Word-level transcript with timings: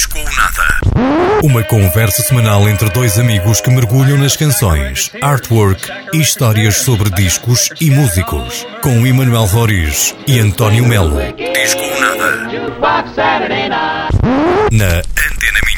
Disco 0.00 0.18
ou 0.18 0.24
Nada. 0.24 1.42
Uma 1.42 1.62
conversa 1.62 2.22
semanal 2.22 2.66
entre 2.66 2.88
dois 2.88 3.18
amigos 3.18 3.60
que 3.60 3.68
mergulham 3.68 4.16
nas 4.16 4.34
canções, 4.34 5.12
artwork 5.20 5.92
e 6.14 6.22
histórias 6.22 6.78
sobre 6.78 7.10
discos 7.10 7.68
e 7.78 7.90
músicos. 7.90 8.66
Com 8.82 9.06
Emanuel 9.06 9.44
Roriz 9.44 10.14
e 10.26 10.38
António 10.38 10.86
Melo. 10.86 11.18
Disco 11.36 11.82
ou 11.82 12.00
Nada. 12.00 12.48
Na 14.72 14.86
Antena. 14.86 15.69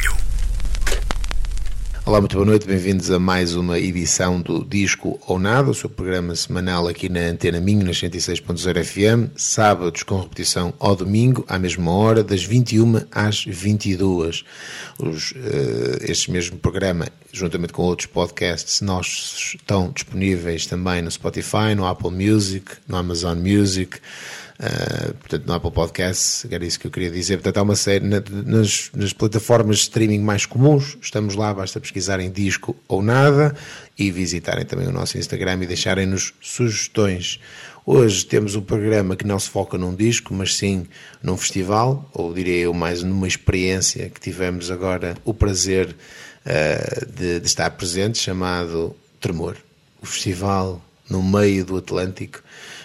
Olá, 2.05 2.21
muito 2.21 2.35
boa 2.35 2.45
noite, 2.45 2.67
bem-vindos 2.67 3.13
a 3.13 3.19
mais 3.21 3.55
uma 3.55 3.79
edição 3.79 4.41
do 4.41 4.65
Disco 4.65 5.21
ou 5.25 5.39
Nada, 5.39 5.71
o 5.71 5.75
seu 5.75 5.89
programa 5.89 6.35
semanal 6.35 6.89
aqui 6.89 7.09
na 7.09 7.21
Antena 7.21 7.61
Minho, 7.61 7.87
nas 7.87 7.97
106.0 7.99 8.85
FM, 8.85 9.31
sábados 9.37 10.03
com 10.03 10.19
repetição 10.19 10.75
ao 10.81 10.97
domingo, 10.97 11.45
à 11.47 11.61
mesma 11.61 11.93
hora, 11.93 12.25
das 12.25 12.43
21 12.43 13.03
às 13.13 13.45
22. 13.45 14.45
Os, 14.99 15.31
uh, 15.31 15.37
este 16.01 16.33
mesmo 16.33 16.59
programa, 16.59 17.07
juntamente 17.33 17.73
com 17.73 17.83
outros 17.83 18.07
podcasts, 18.07 18.81
nós 18.81 19.53
estão 19.55 19.93
disponíveis 19.93 20.67
também 20.67 21.03
no 21.03 21.11
Spotify, 21.11 21.77
no 21.77 21.87
Apple 21.87 22.11
Music, 22.11 22.67
no 22.89 22.97
Amazon 22.97 23.39
Music, 23.39 24.01
Uh, 24.63 25.13
portanto, 25.15 25.45
no 25.45 25.55
Apple 25.55 25.73
Podcasts, 25.73 26.47
era 26.49 26.65
isso 26.65 26.79
que 26.79 26.87
eu 26.87 26.91
queria 26.93 27.11
dizer. 27.11 27.39
Portanto, 27.39 27.57
há 27.59 27.63
uma 27.63 27.75
série 27.75 28.07
na, 28.07 28.23
nas, 28.31 28.93
nas, 28.95 29.13
plataformas 29.13 29.79
de 29.79 29.83
streaming 29.83 30.21
mais 30.21 30.47
comuns, 30.47 30.97
estamos 31.03 31.35
lá, 31.35 31.53
basta 31.53 31.81
pesquisarem 31.81 32.31
disco 32.31 32.77
ou 32.87 33.03
nada 33.03 33.57
e 33.99 34.09
visitarem 34.13 34.65
também 34.65 34.87
o 34.87 34.93
nosso 34.93 35.19
Instagram 35.19 35.65
e 35.65 35.67
deixarem-nos 35.67 36.33
sugestões. 36.41 37.41
Hoje 37.85 38.25
temos 38.25 38.55
um 38.55 38.63
programa 38.63 39.17
que 39.17 39.27
não 39.27 39.37
se 39.37 39.51
foca 39.51 39.77
num 39.77 39.97
disco, 39.97 40.33
mas 40.33 40.55
sim 40.55 40.87
num 41.21 41.37
festival, 41.37 42.09
ou 42.13 42.33
diria 42.33 42.61
eu 42.61 42.73
mais 42.73 43.03
numa 43.03 43.27
experiência 43.27 44.09
que 44.11 44.21
tivemos 44.21 44.71
agora 44.71 45.17
o 45.25 45.35
prazer 45.35 45.89
uh, 46.47 47.07
de, 47.13 47.41
de 47.41 47.47
estar 47.47 47.69
presente, 47.71 48.17
chamado 48.17 48.95
Tremor. 49.21 49.57
O 50.01 50.07
festival 50.07 50.81
no 51.11 51.21
meio 51.21 51.65
do 51.65 51.77
Atlântico 51.77 52.41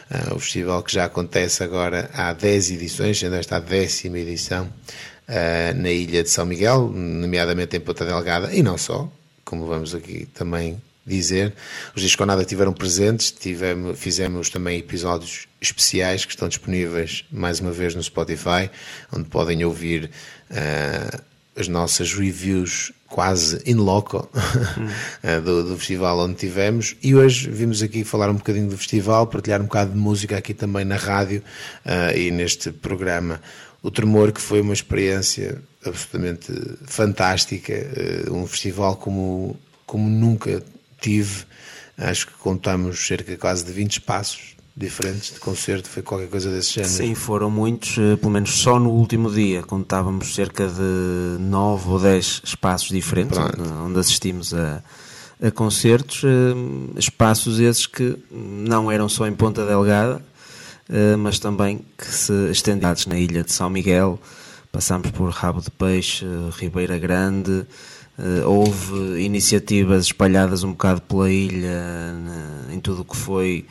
Uh, 0.10 0.36
o 0.36 0.40
festival 0.40 0.82
que 0.84 0.94
já 0.94 1.06
acontece 1.06 1.64
agora 1.64 2.10
há 2.14 2.32
10 2.34 2.72
edições, 2.72 3.20
sendo 3.20 3.36
esta 3.36 3.58
a 3.58 3.60
décima 3.60 4.20
edição, 4.20 4.66
uh, 4.66 5.78
na 5.78 5.92
ilha 5.92 6.24
de 6.24 6.30
São 6.30 6.46
Miguel, 6.46 6.90
nomeadamente 6.94 7.76
em 7.76 7.80
Ponta 7.80 8.06
Delgada, 8.06 8.54
e 8.54 8.64
não 8.64 8.78
só, 8.78 9.12
como 9.44 9.66
vamos 9.66 9.94
aqui 9.94 10.26
também 10.34 10.82
dizer. 11.08 11.54
Os 11.96 12.02
Disco 12.02 12.26
Nada 12.26 12.42
estiveram 12.42 12.74
presentes, 12.74 13.32
tivemos, 13.32 13.98
fizemos 13.98 14.50
também 14.50 14.80
episódios 14.80 15.48
especiais 15.62 16.26
que 16.26 16.32
estão 16.32 16.48
disponíveis 16.50 17.24
mais 17.32 17.60
uma 17.60 17.72
vez 17.72 17.96
no 17.96 18.04
Spotify, 18.04 18.70
onde 19.12 19.30
podem 19.30 19.64
ouvir 19.64 20.12
uh, 20.52 21.24
as 21.56 21.68
nossas 21.68 22.14
reviews 22.14 22.92
quase 23.08 23.62
in 23.66 23.76
loco 23.76 24.30
hum. 24.78 25.42
do, 25.44 25.64
do, 25.64 25.78
festival 25.78 26.20
onde 26.20 26.36
tivemos 26.36 26.96
e 27.02 27.16
hoje 27.16 27.50
vimos 27.50 27.82
aqui 27.82 28.04
falar 28.04 28.30
um 28.30 28.36
bocadinho 28.36 28.70
do 28.70 28.78
festival, 28.78 29.28
partilhar 29.28 29.62
um 29.62 29.66
bocado 29.66 29.92
de 29.92 29.98
música 29.98 30.38
aqui 30.38 30.54
também 30.54 30.86
na 30.86 30.98
rádio 30.98 31.42
uh, 31.86 32.18
e 32.18 32.32
neste 32.32 32.72
programa. 32.72 33.42
O 33.82 33.90
Tremor, 33.90 34.32
que 34.32 34.42
foi 34.42 34.60
uma 34.60 34.74
experiência 34.74 35.62
absolutamente 35.86 36.52
fantástica, 36.86 37.74
uh, 37.74 38.34
um 38.34 38.46
festival 38.46 38.96
como, 38.98 39.58
como 39.86 40.10
nunca 40.10 40.62
tive. 41.00 41.46
Acho 41.98 42.28
que 42.28 42.34
contamos 42.34 43.08
cerca 43.08 43.38
quase 43.38 43.64
de 43.66 43.72
20 43.72 43.94
espaços 43.94 44.57
diferentes 44.78 45.34
de 45.34 45.40
concerto, 45.40 45.90
foi 45.90 46.04
qualquer 46.04 46.30
coisa 46.30 46.52
desse 46.52 46.76
género. 46.76 46.94
Sim, 46.94 47.16
foram 47.16 47.50
muitos, 47.50 47.98
eh, 47.98 48.16
pelo 48.16 48.32
menos 48.32 48.52
só 48.52 48.80
no 48.80 48.92
último 48.92 49.32
dia 49.32 49.64
contávamos 49.64 50.36
cerca 50.36 50.68
de 50.68 51.40
9 51.40 51.90
ou 51.90 52.00
10 52.00 52.42
espaços 52.44 52.90
diferentes 52.90 53.36
onde, 53.36 53.70
onde, 53.70 54.00
assistimos 54.00 54.54
a, 54.54 54.84
a 55.42 55.50
concertos, 55.50 56.22
eh, 56.24 57.00
espaços 57.00 57.60
esses 57.60 57.88
que 57.88 58.20
não 58.32 58.92
eram 58.92 59.10
só 59.10 59.26
em 59.26 59.34
Ponta 59.34 59.66
Delgada, 59.66 60.22
eh, 60.88 61.16
mas 61.16 61.40
também 61.40 61.84
que 61.98 62.06
se 62.06 62.52
estendiam 62.52 62.94
na 63.08 63.18
ilha 63.18 63.44
de 63.44 63.52
São 63.52 63.72
Miguel, 63.72 64.20
passámos 64.72 65.10
por 65.10 65.32
Rabo 65.32 65.60
de 65.60 65.72
Peixe, 65.72 66.24
Ribeira 66.56 67.00
Grande, 67.00 67.66
houve 68.46 69.22
iniciativas 69.24 70.06
espalhadas 70.06 70.64
um 70.64 70.72
bocado 70.72 71.02
pela 71.02 71.32
ilha 71.32 72.16
em 72.72 72.80
tudo 72.80 73.02
o 73.02 73.06
que 73.06 73.16
foi 73.16 73.66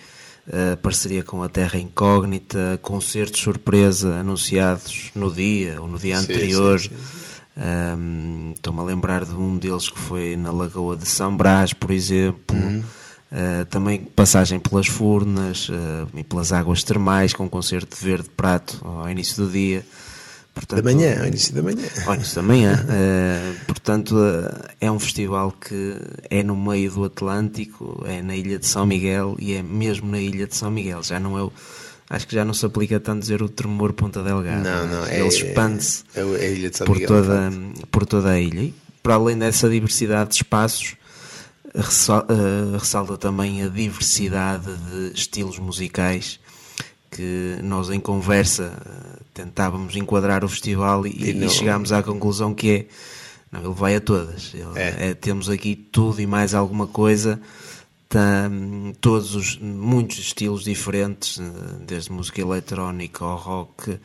uh, 0.48 0.76
parceria 0.78 1.22
com 1.22 1.42
a 1.42 1.48
Terra 1.48 1.78
Incógnita, 1.78 2.78
concertos 2.82 3.40
surpresa 3.40 4.16
anunciados 4.16 5.10
no 5.14 5.32
dia 5.32 5.80
ou 5.80 5.88
no 5.88 5.98
dia 5.98 6.16
sim, 6.18 6.24
anterior. 6.24 6.80
Sim, 6.80 6.88
sim. 6.88 7.26
Um, 7.56 8.52
Estou-me 8.54 8.80
a 8.80 8.82
lembrar 8.82 9.24
de 9.24 9.34
um 9.34 9.56
deles 9.56 9.88
que 9.88 9.98
foi 9.98 10.36
na 10.36 10.50
Lagoa 10.50 10.96
de 10.96 11.06
São 11.06 11.34
Brás, 11.36 11.72
por 11.72 11.90
exemplo. 11.90 12.56
Uhum. 12.56 12.82
Uh, 13.32 13.64
também 13.66 14.00
passagem 14.00 14.58
pelas 14.60 14.86
Furnas 14.86 15.68
uh, 15.68 16.08
e 16.14 16.22
pelas 16.22 16.52
águas 16.52 16.84
termais, 16.84 17.32
com 17.32 17.44
um 17.44 17.48
concerto 17.48 17.96
de 17.96 18.04
verde 18.04 18.28
prato 18.36 18.80
ao 18.84 19.10
início 19.10 19.44
do 19.44 19.50
dia. 19.50 19.84
Portanto, 20.56 20.82
da 20.82 20.90
manhã, 20.90 21.20
ao 21.20 21.26
início 21.26 21.54
da 21.54 21.62
manhã. 21.62 21.84
Ao 22.06 22.14
início 22.14 22.34
da 22.36 22.42
manhã. 22.42 22.84
uh, 22.88 23.64
portanto, 23.66 24.16
uh, 24.16 24.68
é 24.80 24.90
um 24.90 24.98
festival 24.98 25.52
que 25.52 25.96
é 26.30 26.42
no 26.42 26.56
meio 26.56 26.90
do 26.90 27.04
Atlântico, 27.04 28.02
é 28.06 28.22
na 28.22 28.34
ilha 28.34 28.58
de 28.58 28.66
São 28.66 28.86
Miguel 28.86 29.36
e 29.38 29.52
é 29.52 29.62
mesmo 29.62 30.10
na 30.10 30.18
ilha 30.18 30.46
de 30.46 30.56
São 30.56 30.70
Miguel. 30.70 31.02
Já 31.02 31.20
não 31.20 31.38
é 31.38 31.42
o, 31.42 31.52
Acho 32.08 32.26
que 32.26 32.34
já 32.34 32.44
não 32.44 32.54
se 32.54 32.64
aplica 32.64 32.98
tanto 33.00 33.20
dizer 33.20 33.42
o 33.42 33.48
tremor 33.48 33.92
Ponta 33.92 34.22
Delgada. 34.22 34.62
Não, 34.62 34.86
não. 34.86 35.06
Ele 35.08 35.24
é, 35.24 35.28
expande-se 35.28 36.04
é, 36.14 36.20
é 36.20 36.22
a 36.22 36.48
ilha 36.48 36.70
de 36.70 36.76
São 36.76 36.86
por, 36.86 36.94
Miguel, 36.94 37.08
toda, 37.08 37.52
por 37.90 38.06
toda 38.06 38.30
a 38.30 38.40
ilha. 38.40 38.60
E 38.60 38.74
para 39.02 39.14
além 39.14 39.36
dessa 39.36 39.68
diversidade 39.68 40.30
de 40.30 40.36
espaços, 40.36 40.94
uh, 41.74 42.78
ressalta 42.78 43.18
também 43.18 43.62
a 43.62 43.68
diversidade 43.68 44.72
de 44.90 45.12
estilos 45.14 45.58
musicais 45.58 46.40
que 47.16 47.58
nós 47.62 47.88
em 47.90 47.98
conversa 47.98 48.72
eh, 48.84 49.22
tentávamos 49.32 49.96
enquadrar 49.96 50.44
o 50.44 50.48
festival 50.48 51.06
e, 51.06 51.10
e, 51.10 51.44
e 51.44 51.48
chegámos 51.48 51.92
à 51.92 52.02
conclusão 52.02 52.54
que 52.54 52.70
é 52.70 52.86
não, 53.50 53.60
ele 53.60 53.74
vai 53.74 53.96
a 53.96 54.00
todas. 54.00 54.52
Ele, 54.54 54.66
é. 54.74 55.10
É, 55.10 55.14
temos 55.14 55.48
aqui 55.48 55.74
tudo 55.74 56.20
e 56.20 56.26
mais 56.26 56.52
alguma 56.52 56.86
coisa, 56.86 57.40
tá, 58.08 58.50
todos 59.00 59.34
os 59.34 59.56
muitos 59.58 60.18
estilos 60.18 60.64
diferentes, 60.64 61.38
eh, 61.38 61.42
desde 61.86 62.12
música 62.12 62.40
eletrónica 62.40 63.24
ao 63.24 63.36
rock, 63.36 63.98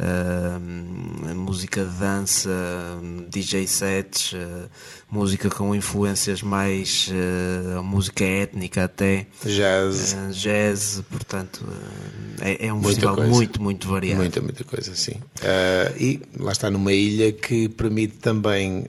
uh, 0.00 1.34
música 1.34 1.84
de 1.84 1.98
dança, 1.98 2.50
DJ 3.28 3.66
sets, 3.66 4.32
uh, 4.32 4.68
música 5.10 5.50
com 5.50 5.74
influências 5.74 6.42
mais 6.42 7.10
uh, 7.10 7.82
música 7.82 8.24
étnica 8.24 8.84
até 8.84 9.26
jazz, 9.44 10.16
jazz 10.32 11.02
portanto 11.10 11.66
é, 12.40 12.66
é, 12.66 12.72
um 12.72 12.76
muita 12.76 12.88
festival 12.88 13.16
coisa. 13.16 13.30
muito 13.30 13.62
muito 13.62 13.88
variado. 13.88 14.20
Muita 14.20 14.40
muita 14.40 14.64
coisa, 14.64 14.94
sim. 14.94 15.14
e 15.98 16.20
lá 16.38 16.52
está 16.52 16.70
numa 16.70 16.92
ilha 16.92 17.32
que 17.32 17.68
permite 17.68 18.14
também, 18.18 18.86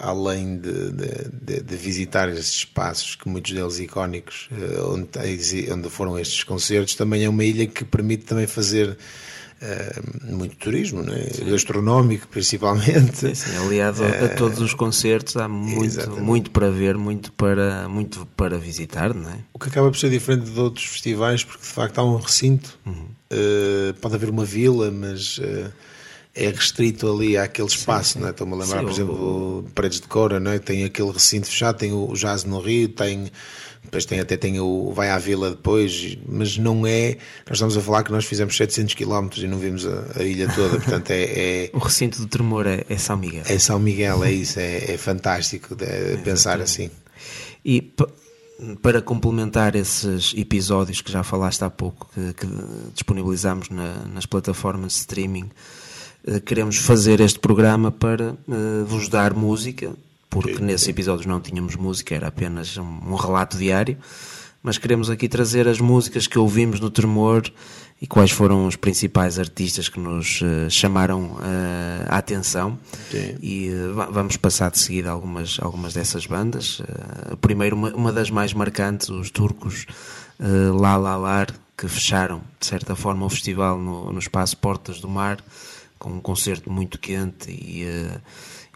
além 0.00 0.58
de, 0.58 0.90
de, 0.90 1.60
de, 1.62 1.76
visitar 1.76 2.28
estes 2.28 2.58
espaços 2.58 3.14
que 3.14 3.28
muitos 3.28 3.52
deles 3.52 3.78
icónicos, 3.78 4.48
onde, 4.90 5.72
onde 5.72 5.90
foram 5.90 6.18
estes 6.18 6.42
concertos, 6.42 6.94
também 6.94 7.24
é 7.24 7.28
uma 7.28 7.44
ilha 7.44 7.66
que 7.66 7.84
permite 7.84 8.24
também 8.24 8.46
fazer 8.46 8.96
Uh, 9.62 10.34
muito 10.34 10.56
turismo, 10.56 11.02
né? 11.02 11.26
gastronómico 11.46 12.28
principalmente. 12.28 13.16
Sim, 13.16 13.34
sim. 13.34 13.56
Aliado 13.56 14.02
uh, 14.02 14.06
a 14.06 14.08
eh, 14.08 14.28
todos 14.28 14.60
os 14.60 14.74
concertos 14.74 15.36
há 15.36 15.48
muito, 15.48 16.10
muito 16.20 16.50
para 16.50 16.70
ver, 16.70 16.98
muito 16.98 17.32
para, 17.32 17.88
muito 17.88 18.26
para 18.36 18.58
visitar, 18.58 19.14
não 19.14 19.30
é? 19.30 19.38
O 19.52 19.58
que 19.58 19.68
acaba 19.68 19.90
por 19.90 19.96
ser 19.96 20.10
diferente 20.10 20.50
de 20.50 20.60
outros 20.60 20.84
festivais, 20.84 21.44
porque 21.44 21.62
de 21.62 21.68
facto 21.68 21.98
há 21.98 22.04
um 22.04 22.16
recinto, 22.16 22.78
uhum. 22.84 23.06
uh, 23.32 23.94
pode 24.00 24.14
haver 24.16 24.28
uma 24.28 24.44
vila, 24.44 24.90
mas 24.90 25.40
é 26.34 26.48
restrito 26.48 27.10
ali 27.10 27.38
àquele 27.38 27.68
espaço, 27.68 28.10
sim, 28.10 28.12
sim. 28.14 28.20
não 28.20 28.28
é? 28.28 28.30
Estou-me 28.32 28.54
a 28.54 28.56
lembrar, 28.56 28.78
sim, 28.78 28.84
por 28.84 28.92
exemplo, 28.92 29.58
o... 29.60 29.70
Paredes 29.74 30.00
de 30.00 30.08
Cora, 30.08 30.40
não 30.40 30.50
é? 30.50 30.58
tem 30.58 30.84
aquele 30.84 31.12
recinto 31.12 31.46
fechado, 31.46 31.78
tem 31.78 31.92
o 31.92 32.12
Jazz 32.14 32.44
no 32.44 32.60
Rio, 32.60 32.88
tem 32.88 33.30
depois 33.84 34.04
tem, 34.04 34.20
até 34.20 34.36
tem 34.36 34.58
o 34.58 34.92
Vai 34.92 35.10
à 35.10 35.18
Vila 35.18 35.50
depois, 35.50 36.16
mas 36.26 36.58
não 36.58 36.86
é. 36.86 37.16
Nós 37.46 37.56
estamos 37.56 37.76
a 37.76 37.80
falar 37.80 38.02
que 38.02 38.10
nós 38.10 38.24
fizemos 38.24 38.56
700 38.56 38.94
km 38.94 39.28
e 39.36 39.46
não 39.46 39.58
vimos 39.58 39.86
a, 39.86 40.04
a 40.16 40.22
ilha 40.22 40.50
toda, 40.52 40.80
portanto 40.80 41.10
é, 41.10 41.22
é. 41.66 41.70
o 41.74 41.78
recinto 41.78 42.18
do 42.18 42.26
tremor 42.26 42.66
é, 42.66 42.84
é, 42.88 42.96
São 42.96 43.16
Miguel. 43.16 43.42
É 43.46 43.58
São 43.58 43.78
Miguel, 43.78 44.24
é 44.24 44.32
isso, 44.32 44.58
é, 44.58 44.92
é 44.92 44.98
fantástico 44.98 45.76
é, 45.80 46.16
pensar 46.16 46.60
assim. 46.60 46.90
E 47.64 47.92
para 48.82 49.02
complementar 49.02 49.74
esses 49.74 50.32
episódios 50.36 51.00
que 51.00 51.10
já 51.10 51.22
falaste 51.22 51.62
há 51.62 51.70
pouco, 51.70 52.08
que, 52.14 52.34
que 52.34 52.46
disponibilizamos 52.94 53.68
na, 53.68 54.04
nas 54.06 54.26
plataformas 54.26 54.92
de 54.92 54.98
streaming, 55.00 55.50
eh, 56.26 56.40
queremos 56.40 56.76
fazer 56.76 57.20
este 57.20 57.38
programa 57.38 57.90
para 57.90 58.32
uh, 58.32 58.84
vos 58.86 59.08
dar 59.08 59.34
música 59.34 59.94
porque 60.34 60.60
nesses 60.60 60.88
episódios 60.88 61.26
não 61.26 61.40
tínhamos 61.40 61.76
música, 61.76 62.12
era 62.12 62.26
apenas 62.26 62.76
um, 62.76 63.14
relato 63.14 63.56
diário. 63.56 63.96
Mas 64.60 64.78
queremos 64.78 65.08
aqui 65.08 65.28
trazer 65.28 65.68
as 65.68 65.78
músicas 65.78 66.26
que 66.26 66.36
ouvimos 66.36 66.80
no 66.80 66.90
Tremor 66.90 67.44
e 68.02 68.06
quais 68.06 68.32
foram 68.32 68.66
os 68.66 68.74
principais 68.74 69.38
artistas 69.38 69.88
que 69.88 70.00
nos 70.00 70.40
uh, 70.40 70.68
chamaram 70.68 71.34
uh, 71.34 71.38
a 72.08 72.18
atenção 72.18 72.76
Sim. 73.12 73.36
e 73.40 73.70
uh, 73.70 74.10
vamos 74.10 74.36
passar 74.36 74.72
de 74.72 74.80
seguida 74.80 75.08
algumas, 75.08 75.58
algumas 75.60 75.94
dessas 75.94 76.26
bandas. 76.26 76.82
Primeiro, 77.40 77.76
uma, 77.76 77.94
uma, 77.94 78.12
das 78.12 78.28
mais 78.28 78.52
marcantes, 78.52 79.10
os 79.10 79.30
turcos 79.30 79.86
uh, 80.40 80.76
La 80.76 80.96
La 80.96 81.16
Lar, 81.16 81.54
que 81.76 81.86
fecharam 81.86 82.42
de 82.58 82.66
certa 82.66 82.96
forma 82.96 83.24
o 83.24 83.30
festival 83.30 83.78
no, 83.78 84.12
no 84.12 84.18
espaço 84.18 84.56
Portas 84.56 84.98
do 84.98 85.08
Mar, 85.08 85.38
com 85.96 86.10
um 86.10 86.20
concerto 86.20 86.72
muito 86.72 86.98
quente 86.98 87.52
e 87.52 87.86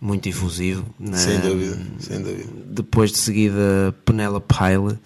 muito 0.01 0.29
efusivo. 0.29 0.85
Sem 1.15 1.41
dúvida, 1.41 1.79
sem 1.99 2.23
dúvida. 2.23 2.49
Depois 2.67 3.11
de 3.11 3.19
seguida, 3.19 3.95
Penelope 4.05 4.55
Pyle 4.55 4.99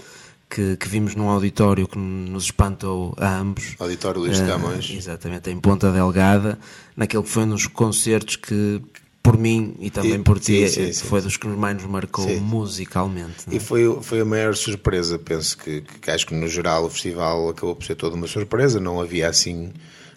que, 0.52 0.76
que, 0.76 0.86
vimos 0.86 1.14
num 1.14 1.30
auditório 1.30 1.88
que 1.88 1.96
nos 1.96 2.44
espantou 2.44 3.14
a 3.16 3.38
ambos. 3.38 3.74
Auditório 3.78 4.20
Luís 4.20 4.38
de 4.38 4.46
Camões. 4.46 4.90
Uh, 4.90 4.94
exatamente, 4.94 5.50
em 5.50 5.58
Ponta 5.58 5.90
Delgada, 5.90 6.58
naquele 6.94 7.22
que 7.22 7.28
foi 7.30 7.44
um 7.44 7.48
dos 7.48 7.66
concertos 7.66 8.36
que, 8.36 8.82
por 9.22 9.38
mim 9.38 9.74
e 9.80 9.88
também 9.88 10.16
e, 10.16 10.18
por 10.18 10.38
ti, 10.38 10.68
sim, 10.68 10.92
sim, 10.92 11.04
foi 11.06 11.20
sim. 11.20 11.26
dos 11.26 11.36
que 11.38 11.46
mais 11.46 11.76
nos 11.76 11.86
marcou 11.86 12.28
musicalmente. 12.40 13.46
É? 13.50 13.56
E 13.56 13.60
foi, 13.60 13.98
foi 14.02 14.20
a 14.20 14.24
maior 14.26 14.54
surpresa, 14.54 15.18
penso 15.18 15.56
que, 15.56 15.80
que 15.80 16.10
acho 16.10 16.26
que 16.26 16.34
no 16.34 16.46
geral 16.46 16.84
o 16.84 16.90
festival 16.90 17.48
acabou 17.48 17.74
por 17.74 17.86
ser 17.86 17.94
toda 17.94 18.14
uma 18.14 18.26
surpresa, 18.26 18.78
não 18.78 19.00
havia 19.00 19.28
assim 19.28 19.72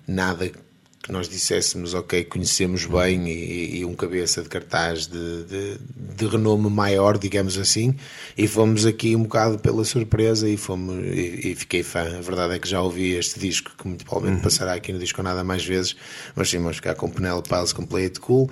nada 0.06 0.51
que 1.06 1.12
nós 1.12 1.30
disséssemos, 1.30 1.94
ok, 1.94 2.24
conhecemos 2.24 2.88
bem 2.88 3.30
e, 3.30 3.78
e 3.78 3.86
um 3.86 3.94
cabeça 3.94 4.42
de 4.42 4.50
cartaz 4.50 5.06
de, 5.06 5.44
de, 5.44 5.78
de, 5.96 6.25
renome 6.25 6.68
maior, 6.68 7.19
digamos 7.19 7.60
assim, 7.60 7.96
e 8.36 8.48
fomos 8.48 8.88
aqui 8.88 9.16
um 9.16 9.22
bocado 9.22 9.60
pela 9.60 9.86
surpresa 9.86 10.50
e, 10.50 10.57
fomos, 10.57 10.96
e, 11.06 11.52
e 11.52 11.56
fiquei 11.56 11.84
fã. 11.84 12.18
A 12.18 12.22
verdade 12.22 12.56
é 12.56 12.60
que 12.60 12.68
já 12.68 12.81
ouvi 12.81 13.12
este 13.12 13.40
disco, 13.40 13.72
que 13.78 13.88
muito 13.88 14.04
provavelmente 14.04 14.38
uhum. 14.38 14.44
passará 14.44 14.74
aqui 14.74 14.92
no 14.92 14.98
disco 14.98 15.22
nada 15.22 15.44
mais 15.44 15.63
vezes, 15.63 15.96
mas 16.36 16.50
sim, 16.50 16.57
vamos 16.57 16.78
ficar 16.78 16.96
com 16.96 17.07
Penelope 17.07 17.50
Piles 17.50 17.72
com 17.72 17.86
Play 17.86 18.06
It 18.06 18.19
Cool. 18.19 18.50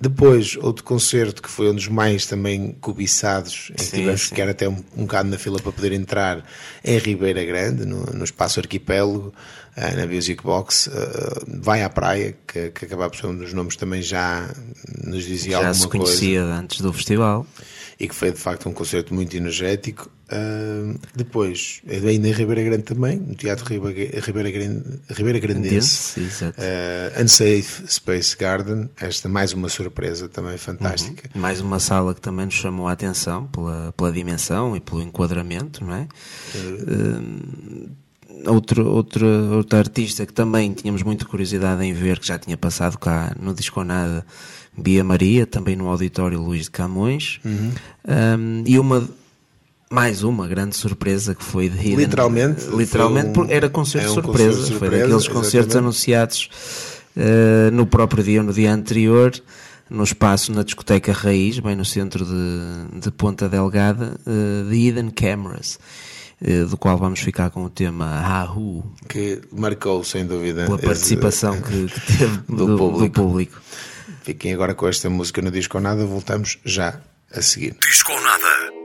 Depois, 0.00 0.56
outro 0.56 0.82
concerto 0.82 1.42
que 1.42 1.50
foi 1.50 1.68
um 1.68 1.74
dos 1.74 1.86
mais 1.86 2.24
também 2.24 2.74
cobiçados, 2.80 3.70
em 3.72 3.74
que 3.74 3.90
tivemos 3.90 4.22
que 4.22 4.28
ficar 4.30 4.48
até 4.48 4.66
um, 4.66 4.82
um 4.96 5.02
bocado 5.02 5.28
na 5.28 5.36
fila 5.36 5.60
para 5.60 5.70
poder 5.70 5.92
entrar, 5.92 6.42
em 6.82 6.96
Ribeira 6.96 7.44
Grande, 7.44 7.84
no, 7.84 8.06
no 8.06 8.24
Espaço 8.24 8.58
Arquipélago, 8.58 9.34
na 9.76 10.06
Music 10.06 10.42
Box. 10.42 10.88
Uh, 10.88 11.60
vai 11.62 11.82
à 11.82 11.88
praia, 11.88 12.36
que, 12.46 12.70
que 12.70 12.84
acaba 12.84 13.08
por 13.08 13.18
ser 13.18 13.26
um 13.26 13.36
dos 13.36 13.52
nomes 13.52 13.76
também 13.76 14.02
já 14.02 14.48
nos 15.04 15.24
dizia 15.24 15.52
já 15.52 15.68
alguma 15.68 15.72
coisa. 15.72 15.72
Já 15.72 15.82
se 15.82 15.88
conhecia 15.88 16.40
coisa. 16.40 16.54
antes 16.54 16.80
do 16.80 16.92
festival 16.92 17.46
e 18.00 18.08
que 18.08 18.14
foi 18.14 18.32
de 18.32 18.38
facto 18.38 18.66
um 18.66 18.72
concerto 18.72 19.12
muito 19.14 19.36
energético. 19.36 20.10
Uh, 20.32 20.98
depois, 21.14 21.82
ainda 21.86 22.28
em 22.28 22.32
Ribeira 22.32 22.62
Grande 22.62 22.84
também, 22.84 23.18
no 23.18 23.34
Teatro 23.34 23.66
Ribeira, 23.66 24.50
Grande, 24.50 25.00
Ribeira 25.10 25.38
Grandense, 25.38 26.18
uh, 26.20 27.22
Unsafe 27.22 27.82
Space 27.86 28.36
Garden, 28.36 28.88
esta 28.98 29.28
mais 29.28 29.52
uma 29.52 29.68
surpresa 29.68 30.28
também 30.28 30.56
fantástica. 30.56 31.28
Uhum. 31.34 31.40
Mais 31.42 31.60
uma 31.60 31.78
sala 31.78 32.14
que 32.14 32.22
também 32.22 32.46
nos 32.46 32.54
chamou 32.54 32.88
a 32.88 32.92
atenção 32.92 33.48
pela, 33.48 33.92
pela 33.92 34.10
dimensão 34.10 34.74
e 34.74 34.80
pelo 34.80 35.02
enquadramento, 35.02 35.84
não 35.84 35.94
é? 35.94 36.08
Uh, 36.54 37.90
outro, 38.46 38.86
outro, 38.86 39.26
outro 39.56 39.78
artista 39.78 40.26
que 40.26 40.32
também 40.32 40.72
tínhamos 40.72 41.02
muita 41.02 41.24
curiosidade 41.24 41.84
em 41.84 41.92
ver, 41.92 42.18
que 42.18 42.26
já 42.26 42.38
tinha 42.38 42.56
passado 42.56 42.98
cá 42.98 43.34
no 43.40 43.54
Disco 43.54 43.82
Nada, 43.84 44.24
Bia 44.76 45.04
Maria, 45.04 45.46
também 45.46 45.76
no 45.76 45.88
Auditório 45.88 46.40
Luís 46.40 46.64
de 46.64 46.70
Camões, 46.70 47.40
uhum. 47.44 47.72
um, 48.08 48.62
e 48.66 48.78
uma 48.78 49.08
mais 49.90 50.22
uma 50.22 50.46
grande 50.46 50.76
surpresa 50.76 51.34
que 51.34 51.42
foi 51.42 51.68
de 51.68 51.76
Hidden. 51.76 51.96
Literalmente, 51.96 52.66
literalmente 52.66 53.40
um, 53.40 53.46
era 53.50 53.68
concerto 53.68 54.06
é 54.06 54.10
um 54.10 54.14
surpresa, 54.14 54.58
concerto 54.58 54.78
foi 54.78 54.88
daqueles 54.88 55.08
exatamente. 55.08 55.32
concertos 55.32 55.76
anunciados 55.76 56.50
uh, 57.16 57.70
no 57.72 57.84
próprio 57.86 58.22
dia 58.22 58.40
ou 58.40 58.46
no 58.46 58.52
dia 58.52 58.72
anterior, 58.72 59.32
no 59.90 60.04
espaço 60.04 60.52
na 60.52 60.62
discoteca 60.62 61.12
Raiz, 61.12 61.58
bem 61.58 61.74
no 61.74 61.84
centro 61.84 62.24
de, 62.24 63.00
de 63.00 63.10
Ponta 63.10 63.48
Delgada, 63.48 64.16
uh, 64.24 64.70
de 64.70 64.76
Hidden 64.76 65.10
Cameras. 65.10 65.76
Uh, 66.42 66.66
do 66.66 66.76
qual 66.76 66.96
vamos 66.96 67.20
ficar 67.20 67.50
com 67.50 67.64
o 67.64 67.70
tema 67.70 68.06
Ahu. 68.20 68.82
Que 69.08 69.42
marcou, 69.52 70.02
sem 70.02 70.24
dúvida, 70.24 70.64
pela 70.64 70.78
participação 70.78 71.54
esse... 71.54 71.62
que, 71.62 71.86
que, 71.88 72.18
teve 72.18 72.36
do, 72.48 72.56
do, 72.66 72.76
público. 72.78 73.20
do 73.20 73.28
público. 73.28 73.60
Fiquem 74.22 74.54
agora 74.54 74.74
com 74.74 74.88
esta 74.88 75.10
música 75.10 75.42
no 75.42 75.50
Disco 75.50 75.78
Nada, 75.80 76.06
voltamos 76.06 76.58
já 76.64 77.00
a 77.30 77.42
seguir. 77.42 77.76
Disco 77.80 78.12
Nada. 78.12 78.79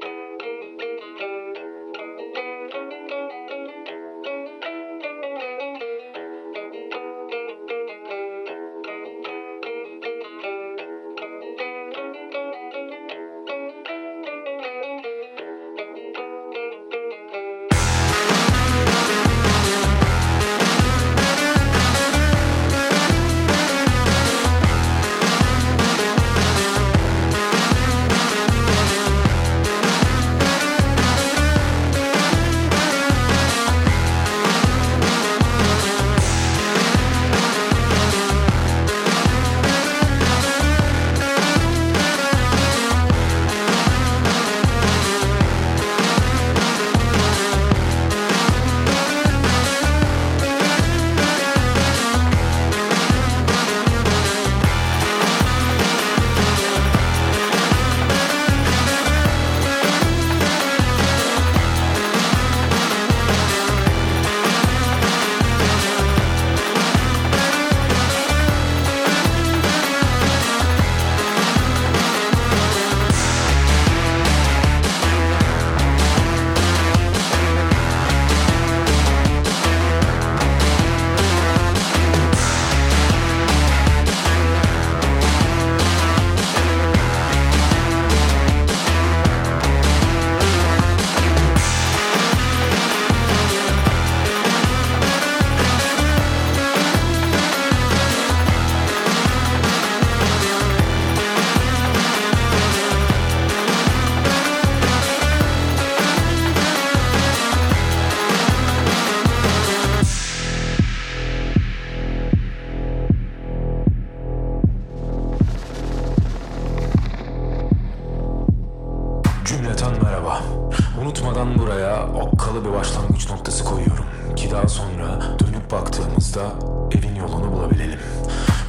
baktığımızda 126.35 126.97
evin 126.97 127.15
yolunu 127.15 127.51
bulabilelim. 127.51 127.99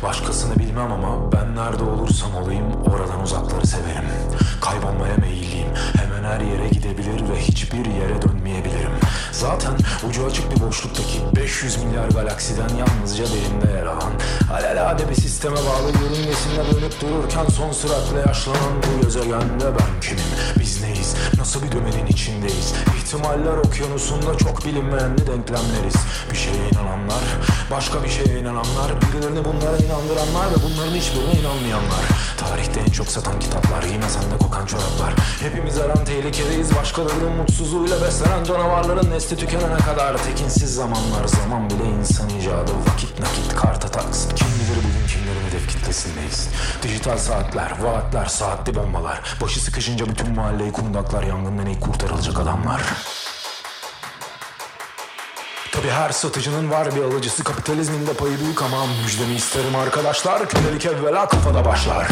Başkasını 0.03 0.59
bilmem 0.59 0.93
ama 0.93 1.33
ben 1.33 1.57
nerede 1.57 1.83
olursam 1.83 2.35
olayım 2.35 2.65
oradan 2.87 3.23
uzakları 3.23 3.67
severim. 3.67 4.05
Kaybolmaya 4.61 5.17
meyilliyim. 5.17 5.69
Hemen 5.97 6.25
her 6.25 6.41
yere 6.41 6.69
gidebilir 6.69 7.29
ve 7.29 7.41
hiçbir 7.41 7.85
yere 7.87 8.23
dönmeyebilirim. 8.23 8.93
Zaten 9.33 9.73
ucu 10.09 10.27
açık 10.27 10.57
bir 10.57 10.61
boşluktaki 10.61 11.19
500 11.37 11.85
milyar 11.85 12.09
galaksiden 12.09 12.69
yalnızca 12.69 13.25
birinde 13.25 13.73
yer 13.73 13.87
alan 13.87 14.13
alelade 14.53 15.09
bir 15.09 15.15
sisteme 15.15 15.57
bağlı 15.57 15.93
yörüngesinde 16.03 16.81
dönüp 16.81 17.01
dururken 17.01 17.47
son 17.47 17.73
süratle 17.73 18.19
yaşlanan 18.27 18.73
bu 18.83 19.05
gezegende 19.05 19.65
ben 19.65 20.01
kimim? 20.01 20.25
Biz 20.61 20.83
neyiz? 20.83 21.15
Nasıl 21.39 21.63
bir 21.63 21.73
dönemin 21.73 22.07
içindeyiz? 22.07 22.75
İhtimaller 23.07 23.57
okyanusunda 23.57 24.39
çok 24.39 24.65
bilinmeyenli 24.65 25.27
denklemleriz. 25.27 25.95
Bir 26.31 26.37
şeye 26.37 26.69
inananlar, 26.73 27.23
başka 27.71 28.03
bir 28.03 28.09
şeye 28.09 28.41
inananlar 28.41 28.91
Birilerini 29.03 29.45
bunlara 29.45 29.77
inandıranlar 29.77 30.47
ve 30.51 30.57
bunların 30.65 30.95
hiçbirine 30.95 31.33
inanmayanlar. 31.41 32.05
Tarihte 32.37 32.81
en 32.81 32.91
çok 32.91 33.07
satan 33.07 33.39
kitaplar, 33.39 33.83
yine 33.83 34.09
sende 34.09 34.39
kokan 34.39 34.67
çoraplar. 34.67 35.15
Hepimiz 35.41 35.79
her 35.79 35.89
an 35.91 36.05
tehlikedeyiz, 36.05 36.77
başkalarının 36.77 37.33
mutsuzluğuyla 37.33 38.03
beslenen 38.03 38.45
canavarların 38.45 39.11
nesli 39.11 39.37
tükenene 39.37 39.77
kadar. 39.77 40.17
Tekinsiz 40.25 40.75
zamanlar, 40.75 41.27
zaman 41.27 41.71
bile 41.71 41.85
insan 42.01 42.29
icadı. 42.29 42.73
Vakit 42.93 43.21
nakit, 43.21 43.55
karta 43.57 43.89
taksit, 43.89 44.35
kim 44.35 44.56
hedef 45.57 45.69
kitlesindeyiz. 45.69 46.49
Dijital 46.83 47.19
saatler, 47.19 47.73
vaatler, 47.81 48.27
saatli 48.27 48.75
bombalar. 48.75 49.21
Başı 49.41 49.61
sıkışınca 49.61 50.07
bütün 50.07 50.35
mahalleyi 50.35 50.73
kundaklar 50.73 51.23
Yangından 51.23 51.67
ilk 51.67 51.81
kurtarılacak 51.81 52.41
adamlar. 52.41 52.83
Tabi 55.73 55.91
her 55.91 56.11
satıcının 56.11 56.71
var 56.71 56.97
bir 56.97 57.03
alıcısı. 57.03 57.45
Kapitalizmin 57.45 58.07
de 58.07 58.13
payı 58.13 58.41
büyük 58.41 58.63
ama 58.63 58.87
müjdemi 59.05 59.35
isterim 59.35 59.77
arkadaşlar. 59.77 60.49
Kölelik 60.49 60.87
evvela 60.87 61.29
kafada 61.29 61.65
başlar 61.65 62.09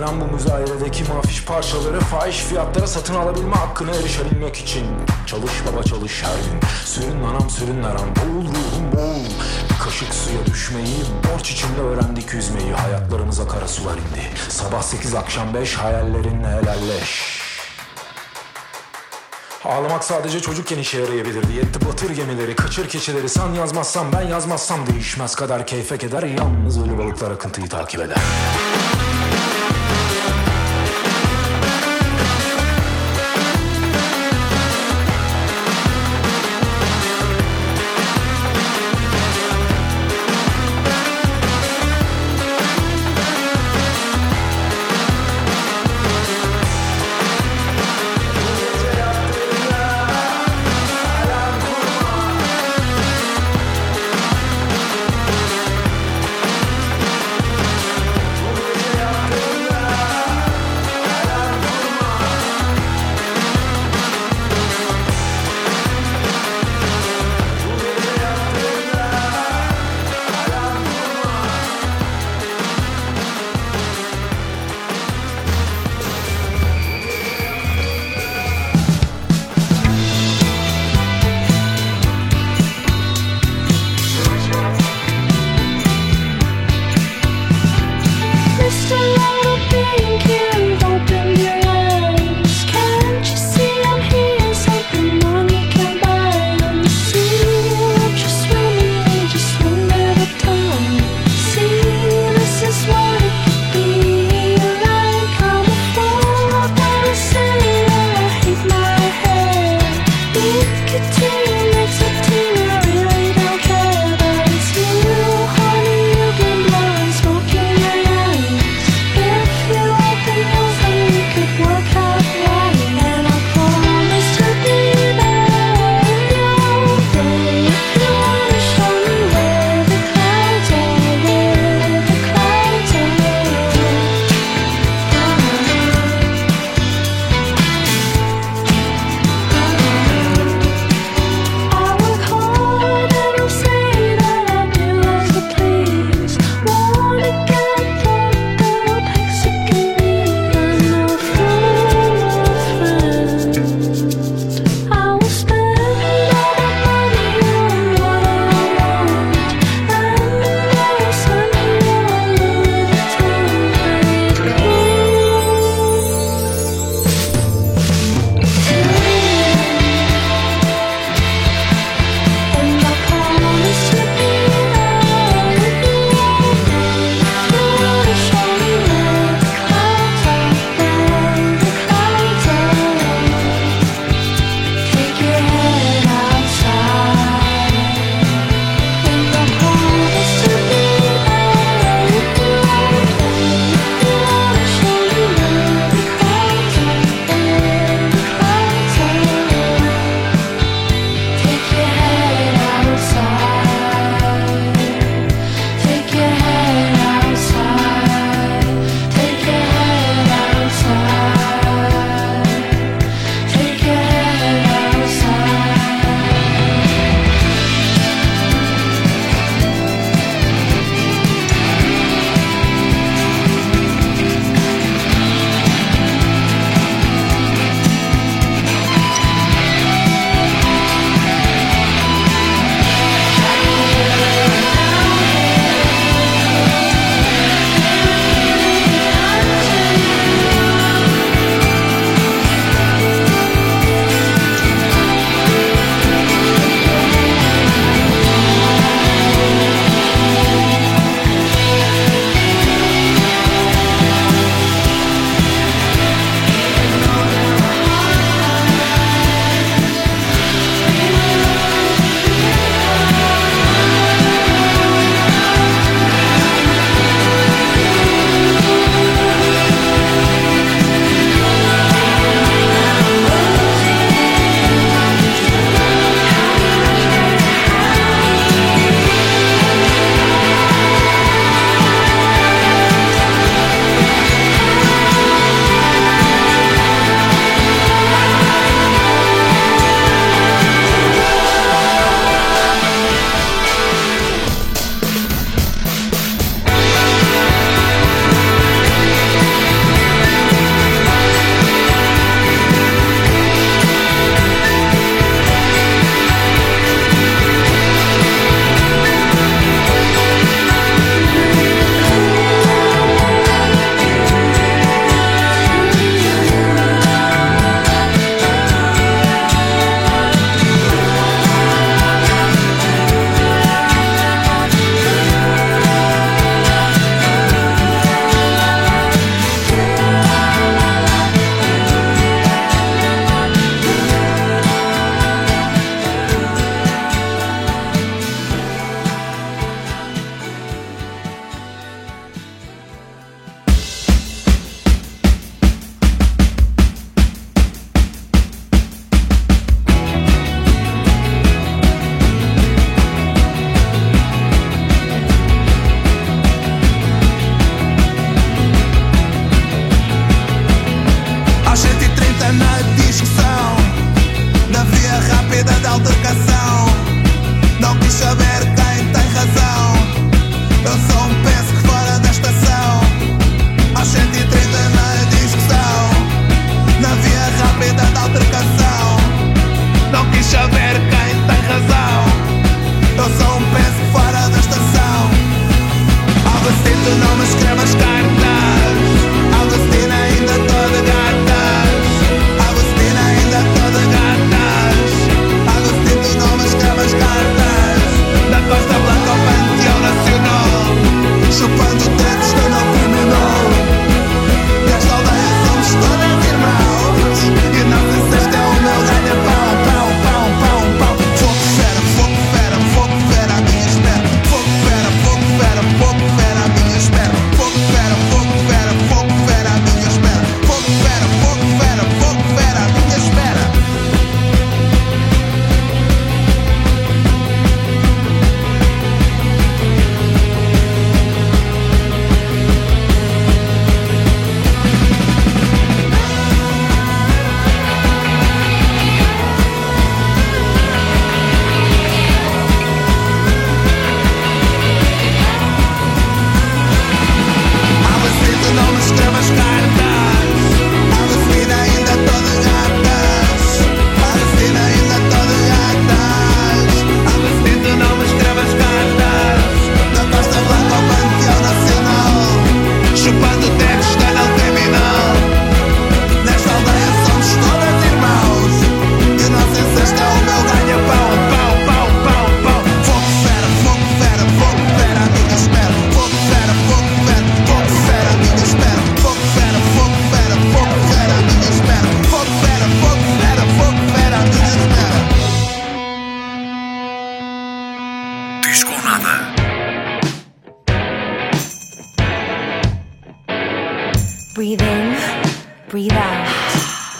denen 0.00 0.20
bu 0.20 0.24
müzayeredeki 0.24 1.04
mafiş 1.04 1.44
parçaları 1.44 2.00
fahiş 2.00 2.36
fiyatlara 2.36 2.86
satın 2.86 3.14
alabilme 3.14 3.54
hakkına 3.54 3.90
erişebilmek 3.90 4.56
için. 4.56 4.86
Çalış 5.26 5.52
baba 5.66 5.82
çalış 5.82 6.22
her 6.22 6.36
gün. 6.36 6.60
Sürün 6.84 7.24
anam 7.24 7.50
sürün 7.50 7.82
aram 7.82 8.08
boğul 8.16 8.44
ruhum 8.44 8.92
boğul. 8.96 9.24
Bir 9.70 9.84
kaşık 9.84 10.14
suya 10.14 10.46
düşmeyi 10.46 10.96
borç 11.32 11.50
içinde 11.50 11.80
öğrendik 11.80 12.34
yüzmeyi. 12.34 12.72
Hayatlarımıza 12.72 13.48
kara 13.48 13.68
sular 13.68 13.94
indi. 13.94 14.22
Sabah 14.48 14.82
8 14.82 15.14
akşam 15.14 15.54
5 15.54 15.74
hayallerinle 15.74 16.48
helalleş. 16.48 17.40
Ağlamak 19.64 20.04
sadece 20.04 20.40
çocukken 20.40 20.78
işe 20.78 21.00
yarayabilirdi 21.00 21.52
Yetti 21.52 21.86
batır 21.88 22.10
gemileri, 22.10 22.56
kaçır 22.56 22.88
keçileri. 22.88 23.28
Sen 23.28 23.52
yazmazsan 23.52 24.12
ben 24.12 24.22
yazmazsam 24.22 24.86
değişmez. 24.86 25.34
Kadar 25.34 25.66
keyfe 25.66 25.98
keder 25.98 26.22
Yalnız 26.22 26.82
ölü 26.82 26.98
balıklar 26.98 27.30
akıntıyı 27.30 27.68
takip 27.68 28.00
eder 28.00 28.18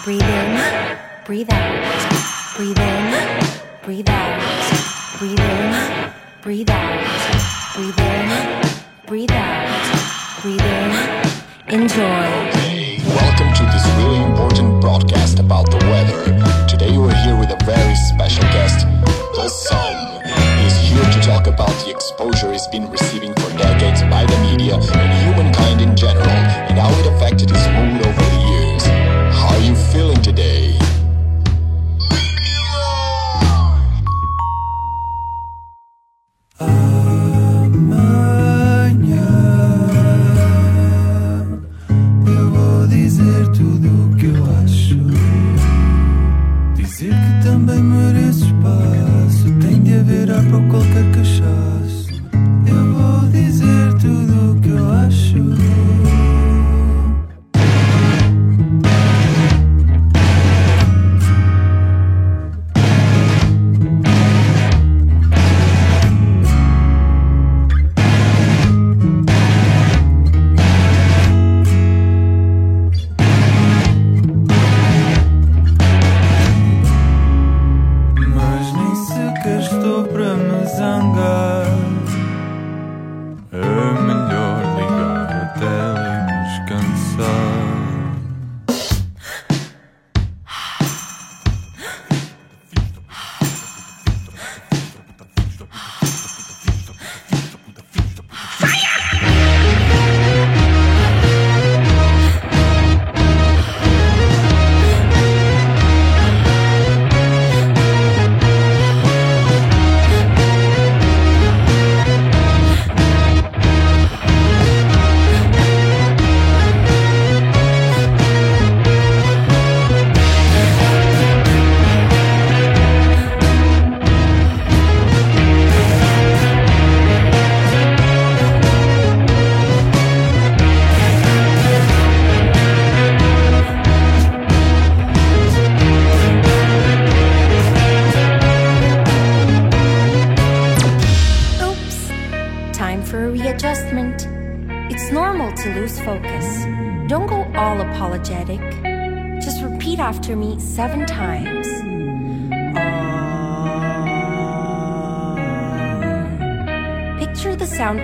Breathe 0.04 0.22
in, 0.22 0.98
breathe 1.26 1.50
out. 1.52 2.56
Breathe 2.56 2.78
in, 2.78 3.44
breathe 3.82 4.08
out. 4.08 4.40
Breathe 5.18 5.38
in, 5.38 6.10
breathe 6.40 6.70
out. 6.70 7.74
Breathe 7.74 7.98
in, 7.98 8.62
breathe 9.06 9.30
out. 9.32 10.40
Breathe 10.40 10.62
in. 10.62 11.74
Enjoy. 11.74 12.00
Hey, 12.64 12.96
welcome 13.08 13.52
to 13.52 13.64
this 13.64 13.86
really 13.98 14.22
important 14.24 14.80
broadcast 14.80 15.38
about 15.38 15.70
the 15.70 15.76
weather. 15.92 16.24
Today 16.66 16.96
we're 16.96 17.14
here 17.16 17.38
with 17.38 17.50
a 17.50 17.62
very 17.66 17.94
special 18.08 18.44
guest, 18.44 18.86
The 19.36 19.48
Sun. 19.50 20.24
He's 20.64 20.76
here 20.78 21.04
to 21.04 21.20
talk 21.20 21.46
about 21.46 21.76
the 21.84 21.90
exposure 21.90 22.50
he's 22.50 22.66
been 22.68 22.88
receiving 22.90 23.34
for 23.34 23.50
decades 23.58 24.00
by 24.04 24.24
the 24.24 24.38
media 24.48 24.76
and 24.76 25.12
humankind 25.24 25.82
in 25.82 25.94
general 25.94 26.26
and 26.26 26.78
how 26.78 26.88
it 26.88 27.06
affected 27.06 27.50
his 27.50 27.68
mood 27.68 28.00
over 28.06 28.22
the 28.22 28.36
years. 28.38 28.49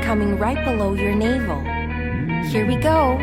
coming 0.06 0.38
right 0.38 0.64
below 0.64 0.94
your 0.94 1.16
navel. 1.16 1.60
Here 2.44 2.64
we 2.64 2.76
go. 2.76 3.18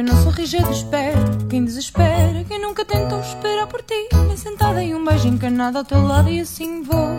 Eu 0.00 0.04
não 0.04 0.22
sou 0.22 0.32
rija 0.32 0.62
de 0.62 0.72
espera, 0.72 1.18
quem 1.50 1.62
desespera, 1.62 2.42
quem 2.48 2.58
nunca 2.58 2.86
tentou 2.86 3.20
esperar 3.20 3.66
por 3.66 3.82
ti. 3.82 4.08
Nem 4.26 4.34
sentada 4.34 4.82
em 4.82 4.94
um 4.94 5.04
beijo 5.04 5.28
encanado 5.28 5.76
ao 5.76 5.84
teu 5.84 6.02
lado 6.02 6.30
e 6.30 6.40
assim 6.40 6.82
vou. 6.82 7.10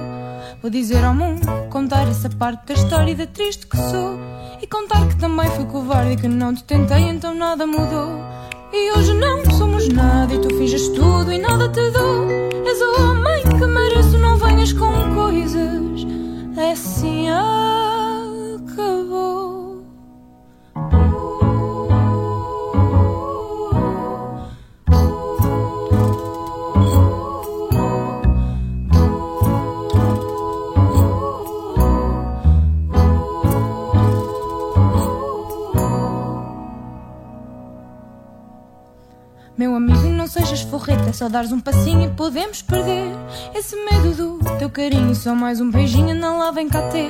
Vou 0.63 0.71
dizer 0.71 1.03
ao 1.03 1.13
mundo, 1.13 1.45
contar 1.69 2.07
essa 2.07 2.27
parte 2.27 2.65
da 2.65 2.73
história 2.73 3.15
da 3.15 3.27
triste 3.27 3.67
que 3.67 3.77
sou. 3.77 4.19
E 4.59 4.65
contar 4.65 5.07
que 5.07 5.15
também 5.15 5.47
fui 5.51 5.65
covarde 5.65 6.13
e 6.13 6.17
que 6.17 6.27
não 6.27 6.55
te 6.55 6.63
tentei, 6.63 7.03
então 7.03 7.35
nada 7.35 7.67
mudou. 7.67 8.19
E 8.73 8.91
hoje 8.97 9.13
não 9.13 9.45
somos 9.51 9.87
nada 9.87 10.33
e 10.33 10.39
tu 10.39 10.49
finges 10.55 10.87
tudo 10.87 11.31
e 11.31 11.37
nada 11.37 11.69
te 11.69 11.87
dou. 11.91 12.27
És 12.65 12.81
o 12.81 13.03
homem 13.03 13.43
que 13.43 13.65
mereço, 13.67 14.17
não 14.17 14.37
venhas 14.37 14.73
com 14.73 14.91
coisas. 15.13 16.07
Assim, 16.71 17.29
acabou. 17.29 17.90
Sejas 40.51 40.61
forreta, 40.61 41.13
só 41.13 41.29
dares 41.29 41.51
um 41.51 41.59
passinho 41.61 42.03
e 42.03 42.09
podemos 42.09 42.61
perder 42.61 43.07
esse 43.55 43.73
medo 43.85 44.37
do 44.37 44.57
teu 44.57 44.69
carinho. 44.69 45.15
Só 45.15 45.33
mais 45.33 45.61
um 45.61 45.71
beijinho, 45.71 46.13
não 46.13 46.39
lá 46.39 46.51
vem 46.51 46.67
cá 46.67 46.89
ter. 46.89 47.09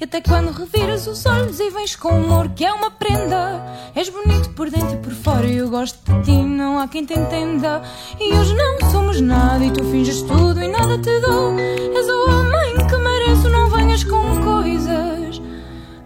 E 0.00 0.04
até 0.04 0.20
quando 0.20 0.52
reviras 0.52 1.06
os 1.08 1.26
olhos 1.26 1.58
e 1.58 1.68
vens 1.70 1.96
com 1.96 2.10
humor, 2.10 2.48
que 2.50 2.64
é 2.64 2.72
uma 2.72 2.90
prenda. 2.90 3.60
És 3.94 4.08
bonito 4.08 4.50
por 4.50 4.70
dentro 4.70 4.94
e 4.94 4.98
por 4.98 5.12
fora, 5.12 5.46
e 5.46 5.56
eu 5.56 5.68
gosto 5.68 5.98
de 6.04 6.22
ti, 6.22 6.36
não 6.36 6.78
há 6.78 6.86
quem 6.86 7.04
te 7.04 7.14
entenda. 7.14 7.82
E 8.20 8.32
hoje 8.34 8.54
não 8.54 8.90
somos 8.90 9.20
nada, 9.20 9.64
e 9.64 9.70
tu 9.72 9.82
finges 9.90 10.22
tudo 10.22 10.62
e 10.62 10.68
nada 10.68 10.96
te 10.96 11.20
dou. 11.20 11.58
És 11.58 12.08
o 12.08 12.30
homem 12.30 12.86
que 12.86 12.96
mereço, 12.96 13.48
não 13.48 13.68
venhas 13.68 14.04
com 14.04 14.42
coisas. 14.44 15.42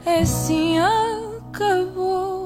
É 0.07 0.21
assim, 0.21 0.79
acabou. 0.79 2.40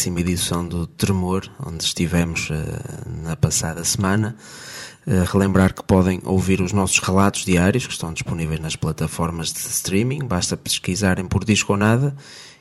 Décima 0.00 0.20
edição 0.20 0.66
do 0.66 0.86
Tremor, 0.86 1.46
onde 1.62 1.84
estivemos 1.84 2.48
uh, 2.48 2.54
na 3.22 3.36
passada 3.36 3.84
semana. 3.84 4.34
Uh, 5.06 5.30
relembrar 5.30 5.74
que 5.74 5.82
podem 5.82 6.22
ouvir 6.24 6.62
os 6.62 6.72
nossos 6.72 6.98
relatos 7.00 7.44
diários 7.44 7.86
que 7.86 7.92
estão 7.92 8.10
disponíveis 8.10 8.58
nas 8.60 8.74
plataformas 8.74 9.52
de 9.52 9.58
streaming. 9.58 10.20
Basta 10.20 10.56
pesquisarem 10.56 11.26
por 11.26 11.44
Disco 11.44 11.74
ou 11.74 11.78
Nada 11.78 12.16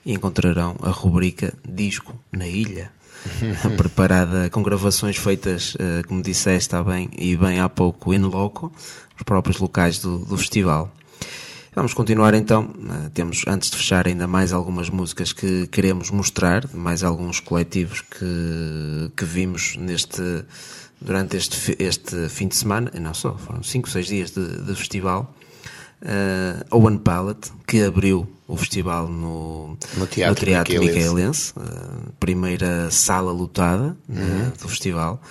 e 0.06 0.12
encontrarão 0.12 0.76
a 0.82 0.90
rubrica 0.90 1.54
Disco 1.66 2.14
na 2.30 2.46
Ilha. 2.46 2.92
preparada 3.78 4.50
com 4.50 4.62
gravações 4.62 5.16
feitas, 5.16 5.76
uh, 5.76 6.06
como 6.10 6.22
disseste, 6.22 6.68
está 6.68 6.84
bem, 6.84 7.10
e 7.18 7.38
bem 7.38 7.62
há 7.62 7.70
pouco, 7.70 8.14
in 8.14 8.20
loco, 8.20 8.70
os 9.16 9.24
próprios 9.24 9.60
locais 9.60 10.00
do, 10.00 10.18
do 10.18 10.38
festival. 10.38 10.92
Vamos 11.80 11.94
continuar 11.94 12.34
então. 12.34 12.64
Uh, 12.64 13.10
temos, 13.12 13.46
antes 13.48 13.72
de 13.72 13.78
fechar, 13.78 14.06
ainda 14.06 14.28
mais 14.28 14.52
algumas 14.52 14.90
músicas 14.90 15.32
que 15.32 15.66
queremos 15.68 16.12
mostrar, 16.12 16.68
mais 16.74 17.06
alguns 17.06 17.40
coletivos 17.40 18.02
que, 18.02 19.10
que 19.16 19.24
vimos 19.24 19.78
neste, 19.78 20.44
durante 21.00 21.38
este, 21.38 21.78
este 21.80 22.28
fim 22.28 22.50
de 22.50 22.58
semana, 22.58 22.92
e 22.94 23.00
não 23.00 23.14
só, 23.14 23.38
foram 23.38 23.64
5, 23.64 23.90
6 23.92 24.08
dias 24.08 24.32
de, 24.32 24.62
de 24.62 24.76
festival. 24.76 25.34
Uh, 26.02 26.66
Owen 26.70 26.98
Pallet, 26.98 27.50
que 27.70 27.84
abriu 27.84 28.28
o 28.48 28.58
festival 28.58 29.08
no, 29.08 29.78
no 29.96 30.08
Teatro, 30.08 30.44
no 30.44 30.52
teatro 30.52 30.80
Micaelense, 30.80 31.54
uh, 31.56 32.12
primeira 32.20 32.90
sala 32.90 33.32
lotada 33.32 33.96
uhum. 34.10 34.48
uh, 34.48 34.58
do 34.60 34.68
festival 34.68 35.22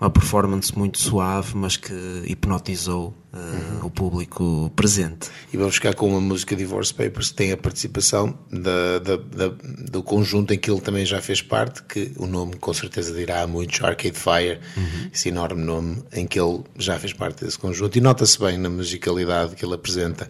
uma 0.00 0.10
performance 0.10 0.76
muito 0.76 0.98
suave, 0.98 1.52
mas 1.54 1.76
que 1.76 1.94
hipnotizou 2.26 3.16
uh, 3.32 3.36
uhum. 3.36 3.86
o 3.86 3.90
público 3.90 4.70
presente. 4.76 5.30
E 5.52 5.56
vamos 5.56 5.76
ficar 5.76 5.94
com 5.94 6.08
uma 6.10 6.20
música 6.20 6.54
Divorce 6.54 6.92
Papers 6.92 7.30
que 7.30 7.36
tem 7.36 7.52
a 7.52 7.56
participação 7.56 8.38
da, 8.50 8.98
da, 8.98 9.16
da, 9.16 9.48
do 9.90 10.02
conjunto 10.02 10.52
em 10.52 10.58
que 10.58 10.70
ele 10.70 10.82
também 10.82 11.06
já 11.06 11.20
fez 11.22 11.40
parte, 11.40 11.82
que 11.82 12.12
o 12.16 12.26
nome 12.26 12.56
com 12.56 12.74
certeza 12.74 13.14
dirá 13.14 13.42
a 13.42 13.46
muitos, 13.46 13.82
Arcade 13.82 14.18
Fire, 14.18 14.60
uhum. 14.76 15.10
esse 15.12 15.30
enorme 15.30 15.62
nome 15.62 16.02
em 16.12 16.26
que 16.26 16.38
ele 16.38 16.62
já 16.76 16.98
fez 16.98 17.14
parte 17.14 17.44
desse 17.44 17.58
conjunto. 17.58 17.96
E 17.96 18.00
nota-se 18.00 18.38
bem 18.38 18.58
na 18.58 18.68
musicalidade 18.68 19.56
que 19.56 19.64
ele 19.64 19.74
apresenta. 19.74 20.28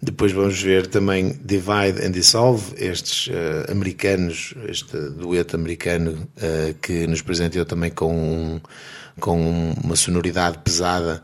Depois 0.00 0.30
vamos 0.30 0.60
ver 0.60 0.86
também 0.86 1.38
Divide 1.42 2.06
and 2.06 2.10
Dissolve, 2.10 2.74
estes 2.76 3.28
uh, 3.28 3.70
americanos, 3.70 4.54
este 4.68 4.96
dueto 5.10 5.56
americano 5.56 6.28
uh, 6.36 6.74
que 6.82 7.06
nos 7.06 7.22
presenteou 7.22 7.64
também 7.64 7.90
com, 7.90 8.14
um, 8.14 8.60
com 9.18 9.72
uma 9.82 9.96
sonoridade 9.96 10.58
pesada 10.58 11.22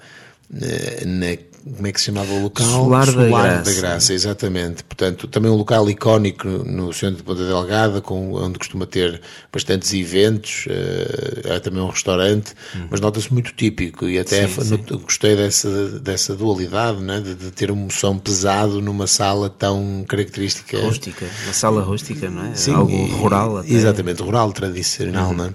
uh, 0.51 1.07
na 1.07 1.37
como 1.65 1.87
é 1.87 1.93
que 1.93 2.01
se 2.01 2.07
chamava 2.07 2.33
o 2.33 2.43
local? 2.43 2.67
Solar, 2.67 3.07
Solar 3.07 3.29
da, 3.29 3.29
Graça. 3.29 3.75
da 3.75 3.81
Graça. 3.81 4.13
exatamente. 4.13 4.85
Portanto, 4.85 5.29
também 5.29 5.51
um 5.51 5.55
local 5.55 5.89
icónico 5.89 6.49
no 6.49 6.93
centro 6.93 7.17
de 7.17 7.23
Ponta 7.23 7.45
Delgada, 7.45 8.01
com, 8.01 8.33
onde 8.35 8.59
costuma 8.59 8.87
ter 8.87 9.21
bastantes 9.53 9.93
eventos, 9.93 10.67
uh, 10.67 11.61
também 11.61 11.83
um 11.83 11.89
restaurante, 11.89 12.53
hum. 12.75 12.87
mas 12.91 13.01
nota-se 13.01 13.33
muito 13.33 13.53
típico 13.53 14.09
e 14.09 14.19
até 14.19 14.49
sim, 14.49 14.63
sim. 14.63 14.77
gostei 15.03 15.37
dessa, 15.37 16.01
dessa 16.01 16.35
dualidade, 16.35 17.01
né? 17.01 17.21
de, 17.21 17.35
de, 17.35 17.51
ter 17.53 17.71
um 17.71 17.89
som 17.91 18.19
pesado 18.19 18.81
numa 18.81 19.07
sala 19.07 19.49
tão 19.49 20.05
característica. 20.09 20.81
Rústica, 20.81 21.27
uma 21.45 21.53
sala 21.53 21.83
rústica, 21.83 22.29
não 22.29 22.47
é? 22.47 22.55
Sim, 22.55 22.75
Algo 22.75 23.07
rural 23.17 23.59
até. 23.59 23.73
Exatamente, 23.73 24.23
rural, 24.23 24.53
tradicional, 24.53 25.31
uhum. 25.31 25.37
não 25.37 25.45
é? 25.47 25.55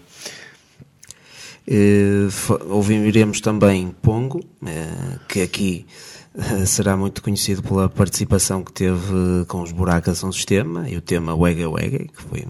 Uh, 1.69 2.30
ouviremos 2.73 3.41
também 3.41 3.93
Pongo, 4.01 4.39
uh, 4.39 5.19
que 5.27 5.41
aqui 5.41 5.86
uh, 6.34 6.65
será 6.65 6.95
muito 6.95 7.21
conhecido 7.21 7.62
pela 7.62 7.89
participação 7.89 8.63
que 8.63 8.71
teve 8.71 9.45
com 9.49 9.62
os 9.62 9.73
Buracas 9.73 10.23
um 10.23 10.32
Sistema 10.32 10.89
e 10.89 10.95
o 10.95 11.01
tema 11.01 11.36
Wega 11.36 11.69
Wega, 11.69 12.06
que 12.06 12.21
foi 12.21 12.45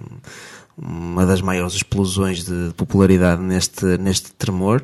uma 0.77 1.25
das 1.25 1.41
maiores 1.41 1.73
explosões 1.73 2.45
de 2.45 2.71
popularidade 2.75 3.41
neste, 3.41 3.85
neste 3.97 4.31
tremor 4.33 4.83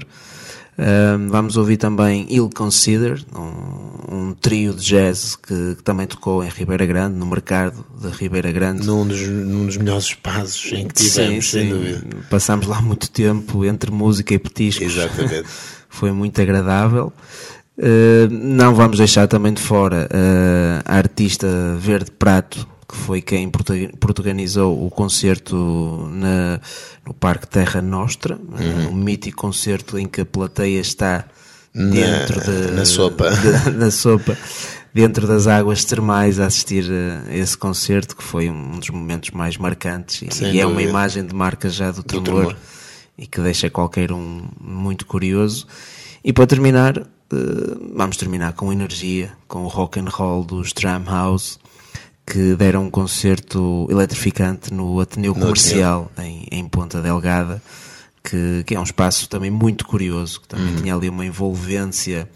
vamos 1.30 1.58
ouvir 1.58 1.78
também 1.78 2.26
Ill 2.30 2.50
Consider, 2.54 3.24
um, 3.36 4.16
um 4.16 4.34
trio 4.34 4.74
de 4.74 4.84
jazz 4.84 5.36
que, 5.36 5.76
que, 5.76 5.84
também 5.84 6.08
tocou 6.08 6.44
em 6.44 6.50
Ribeira 6.50 6.86
Grande, 6.86 7.16
no 7.18 7.26
mercado 7.26 7.86
de 8.00 8.08
Ribeira 8.10 8.52
Grande. 8.52 8.86
Num 8.86 9.06
dos, 9.06 9.22
num 9.28 9.66
dos 9.66 9.78
melhores 9.78 10.06
espaços 10.06 10.72
em 10.74 10.88
que 10.88 10.96
tivemos, 10.96 11.50
sim, 11.50 11.60
sem 11.60 11.64
sim. 11.64 11.70
dúvida. 11.70 12.02
Passámos 12.30 12.68
lá 12.68 12.82
muito 12.82 13.10
tempo 13.10 13.64
entre 13.66 13.92
música 13.92 14.34
e 14.34 14.40
petiscos. 14.40 14.96
Exatamente. 14.96 15.46
Foi 15.90 16.12
muito 16.12 16.42
agradável. 16.42 17.14
Uh, 17.78 18.30
não 18.30 18.76
vamos 18.76 18.98
deixar 18.98 19.28
também 19.28 19.54
de 19.54 19.62
fora 19.62 20.08
uh, 20.12 20.84
a 20.86 20.96
artista 20.96 21.48
Verde 21.80 22.12
Prato, 22.12 22.68
que 22.94 22.98
foi 23.00 23.22
quem 23.24 23.50
protagonizou 23.50 24.86
o 24.86 24.92
concerto 24.92 26.08
na, 26.12 26.62
no 27.04 27.12
Parque 27.12 27.48
Terra 27.48 27.82
Nostra, 27.82 28.38
uhum. 28.38 28.90
um 28.90 28.94
mítico 28.94 29.38
concerto 29.38 29.98
em 29.98 30.06
que 30.06 30.22
a 30.22 30.26
plateia 30.26 30.80
está 30.80 31.26
dentro 31.74 32.38
na, 32.38 32.44
de, 32.44 32.72
na 32.74 32.86
sopa. 32.86 33.32
De, 33.32 33.72
na 33.76 33.90
sopa, 33.90 34.38
dentro 34.94 35.26
das 35.26 35.48
águas 35.48 35.84
termais 35.84 36.40
a 36.40 36.46
assistir 36.46 36.86
a 36.88 37.36
esse 37.36 37.58
concerto, 37.58 38.16
que 38.16 38.24
foi 38.24 38.48
um 38.48 38.78
dos 38.78 38.92
momentos 38.92 39.32
mais 39.32 39.58
marcantes 39.58 40.40
e, 40.40 40.46
e 40.52 40.60
é 40.60 40.66
uma 40.66 40.84
imagem 40.84 41.26
de 41.26 41.34
marca 41.34 41.72
já 41.72 41.90
do 41.90 42.04
tremor, 42.04 42.26
do 42.26 42.32
tremor, 42.32 42.58
e 43.18 43.26
que 43.26 43.42
deixa 43.42 43.72
qualquer 43.72 44.12
um 44.12 44.44
muito 44.62 45.08
curioso. 45.08 45.66
E 46.24 46.32
para 46.32 46.46
terminar, 46.46 47.00
eh, 47.00 47.06
vamos 47.96 48.18
terminar 48.18 48.54
com 48.54 48.72
energia, 48.72 49.32
com 49.48 49.64
o 49.64 49.68
rock 49.68 50.00
and 50.00 50.10
roll 50.10 50.44
dos 50.44 50.72
Tram 50.72 51.04
House 51.06 51.58
que 52.26 52.56
deram 52.56 52.86
um 52.86 52.90
concerto 52.90 53.88
eletrificante 53.90 54.74
no 54.74 55.00
Ateneu 55.00 55.34
Comercial 55.34 56.12
em, 56.18 56.48
em, 56.52 56.68
Ponta 56.68 57.02
Delgada, 57.02 57.62
que, 58.24 58.64
que, 58.66 58.76
é 58.76 58.80
um 58.80 58.84
espaço 58.84 59.28
também 59.28 59.52
muito 59.52 59.86
curioso, 59.86 60.42
que 60.42 60.48
também 60.48 60.68
uhum. 60.68 60.82
tinha 60.82 60.96
ali 60.96 61.10
uma 61.10 61.26
envolvência 61.26 62.30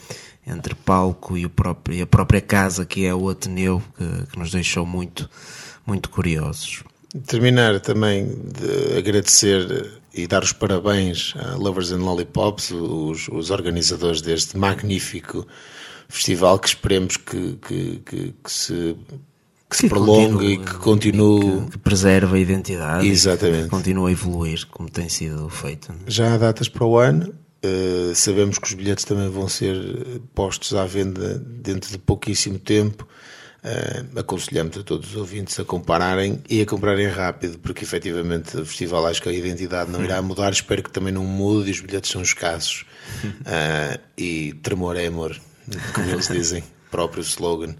entre 0.45 0.75
palco 0.75 1.37
e, 1.37 1.45
o 1.45 1.49
próprio, 1.49 1.97
e 1.97 2.01
a 2.01 2.07
própria 2.07 2.41
casa 2.41 2.85
que 2.85 3.05
é 3.05 3.13
o 3.13 3.29
Ateneu, 3.29 3.81
que, 3.97 4.31
que 4.31 4.39
nos 4.39 4.51
deixou 4.51 4.85
muito, 4.85 5.29
muito 5.85 6.09
curiosos. 6.09 6.83
Terminar 7.25 7.79
também 7.79 8.27
de 8.27 8.97
agradecer 8.97 9.99
e 10.13 10.27
dar 10.27 10.43
os 10.43 10.51
parabéns 10.51 11.33
a 11.37 11.55
Lovers 11.55 11.91
and 11.91 12.03
Lollipops, 12.03 12.71
os, 12.71 13.27
os 13.29 13.49
organizadores 13.51 14.21
deste 14.21 14.57
magnífico 14.57 15.47
festival 16.09 16.59
que 16.59 16.67
esperemos 16.67 17.17
que, 17.17 17.57
que, 17.61 18.01
que, 18.05 18.33
que 18.43 18.51
se 18.51 18.95
que 19.69 19.77
se 19.77 19.89
prolongue 19.89 20.53
e 20.53 20.57
que 20.57 20.73
continue. 20.75 21.65
Que, 21.65 21.71
que 21.71 21.77
preserve 21.79 22.37
a 22.37 22.39
identidade. 22.39 23.07
Exatamente. 23.07 23.65
Que 23.65 23.69
continue 23.69 24.09
a 24.09 24.11
evoluir, 24.11 24.65
como 24.67 24.89
tem 24.89 25.09
sido 25.09 25.49
feito. 25.49 25.93
Já 26.07 26.33
há 26.33 26.37
datas 26.37 26.69
para 26.69 26.85
o 26.85 26.97
ano. 26.97 27.33
Uh, 27.63 28.13
sabemos 28.15 28.59
que 28.59 28.67
os 28.67 28.73
bilhetes 28.73 29.03
também 29.03 29.29
vão 29.29 29.49
ser 29.49 29.75
postos 30.33 30.73
à 30.75 30.85
venda 30.85 31.39
dentro 31.39 31.91
de 31.91 31.97
pouquíssimo 31.97 32.59
tempo. 32.59 33.07
Uh, 33.63 34.19
aconselhamos 34.19 34.77
a 34.77 34.83
todos 34.83 35.09
os 35.09 35.15
ouvintes 35.17 35.59
a 35.59 35.65
compararem 35.65 36.41
e 36.49 36.61
a 36.61 36.65
comprarem 36.65 37.07
rápido, 37.07 37.57
porque 37.57 37.83
efetivamente 37.83 38.55
o 38.55 38.65
festival 38.65 39.05
acho 39.07 39.21
que 39.21 39.27
a 39.27 39.33
identidade 39.33 39.91
não 39.91 40.01
irá 40.03 40.21
mudar. 40.21 40.51
Espero 40.51 40.83
que 40.83 40.91
também 40.91 41.11
não 41.11 41.25
mude 41.25 41.69
e 41.69 41.71
os 41.71 41.81
bilhetes 41.81 42.11
são 42.11 42.21
escassos. 42.21 42.85
Uh, 43.23 43.99
e 44.17 44.53
tremor 44.61 44.95
é 44.95 45.07
amor, 45.07 45.35
como 45.93 46.09
eles 46.09 46.27
dizem, 46.29 46.63
próprio 46.89 47.21
slogan. 47.21 47.75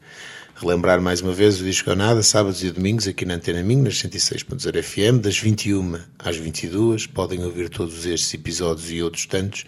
Relembrar 0.60 1.00
mais 1.00 1.22
uma 1.22 1.34
vez 1.34 1.62
o 1.62 1.64
Disco 1.64 1.94
Nada, 1.94 2.24
sábados 2.24 2.64
e 2.64 2.72
domingos 2.72 3.08
aqui 3.08 3.26
na 3.26 3.36
Antena 3.36 3.62
Minho, 3.62 3.84
nas 3.84 3.94
106.0 3.94 4.82
FM, 4.82 5.22
das 5.22 5.38
21 5.38 6.00
às 6.18 6.36
22. 6.36 7.06
Podem 7.06 7.44
ouvir 7.44 7.70
todos 7.70 8.08
estes 8.08 8.34
episódios 8.34 8.92
e 8.92 9.04
outros 9.04 9.28
tantos 9.28 9.66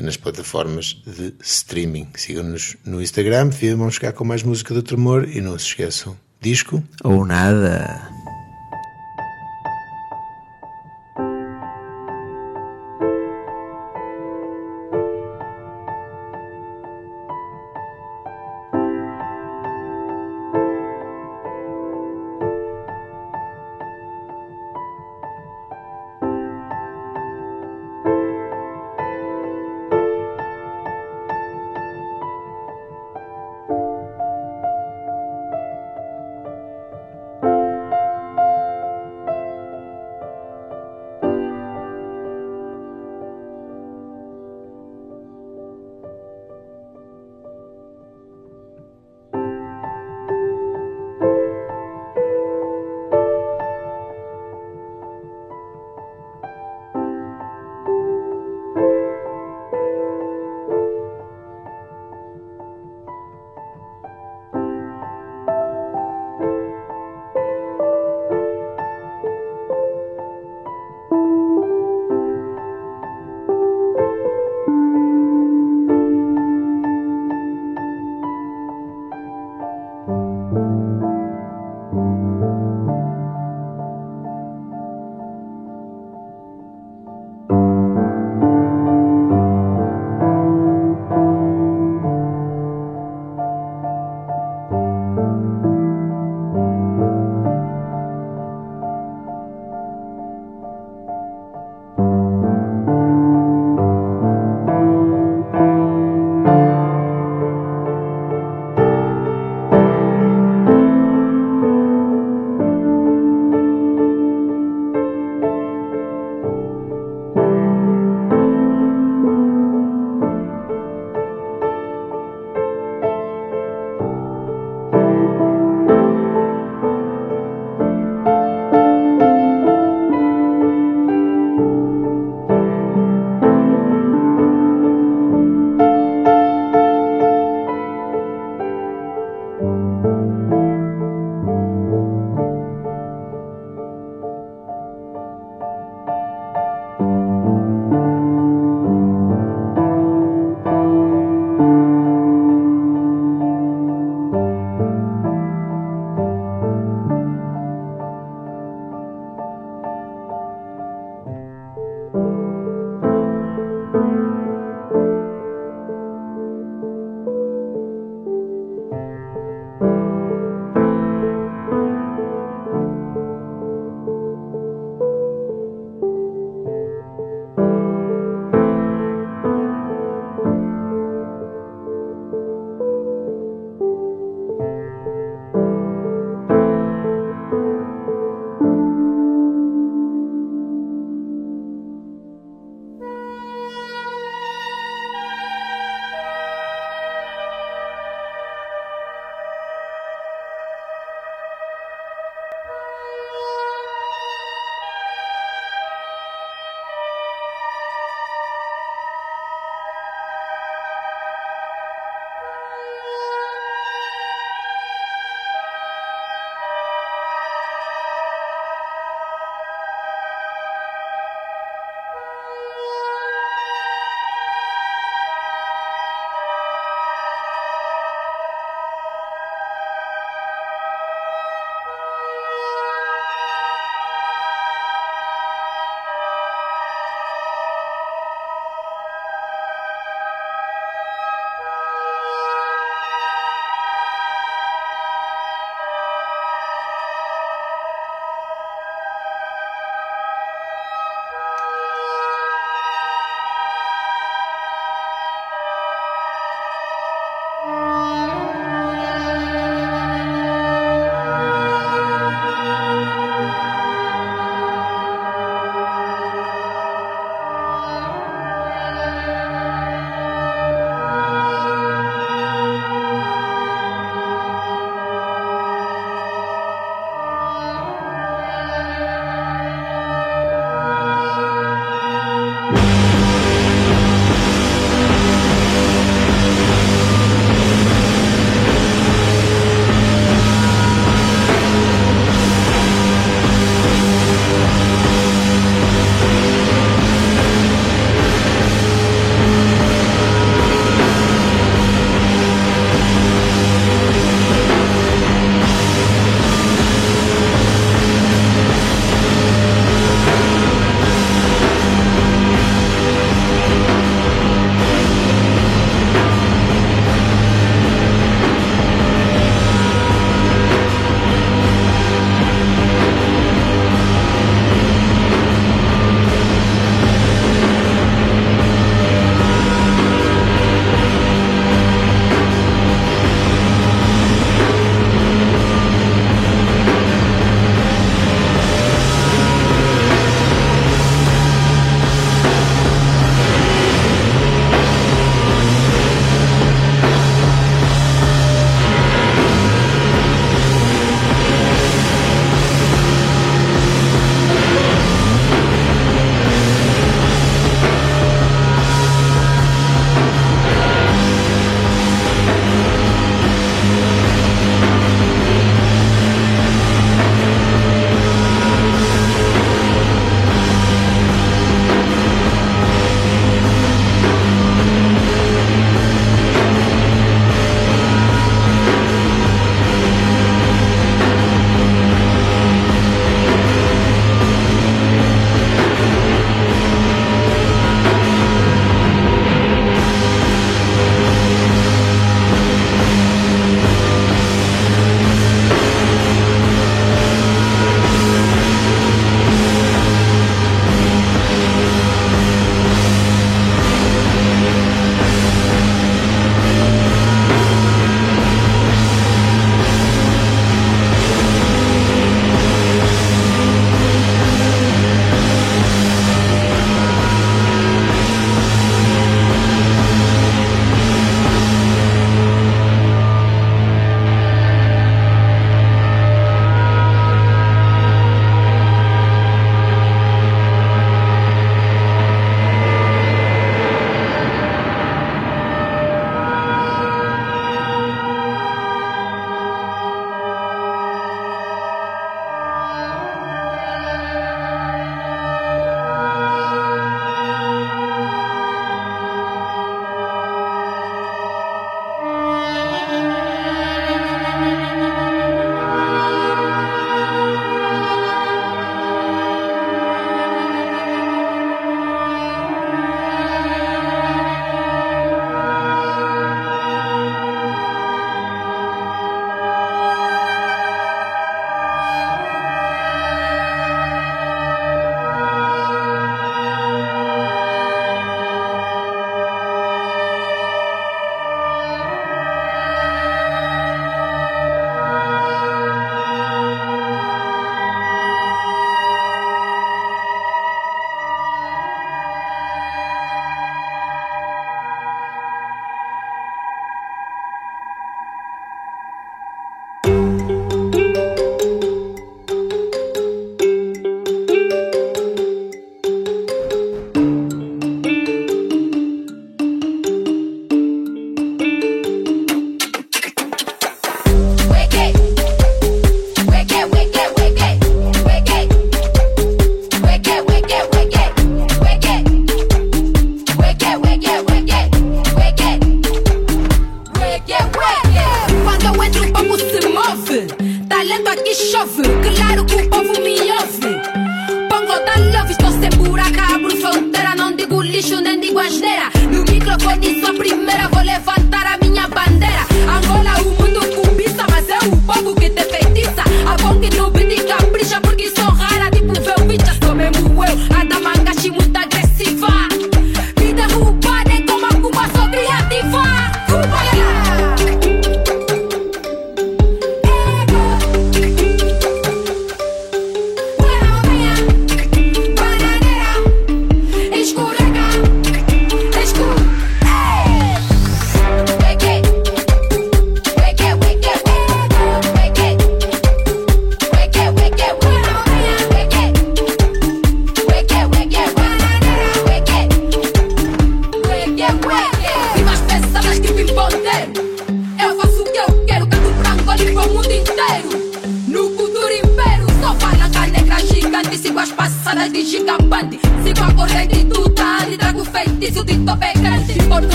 nas 0.00 0.16
plataformas 0.16 1.02
de 1.04 1.34
streaming. 1.42 2.06
Sigam-nos 2.14 2.76
no 2.84 3.02
Instagram, 3.02 3.50
vamos 3.76 3.96
ficar 3.96 4.12
com 4.12 4.24
mais 4.24 4.44
música 4.44 4.72
do 4.72 4.80
Tremor 4.80 5.28
e 5.28 5.40
não 5.40 5.58
se 5.58 5.66
esqueçam, 5.66 6.16
disco 6.40 6.84
ou 7.02 7.26
nada. 7.26 8.17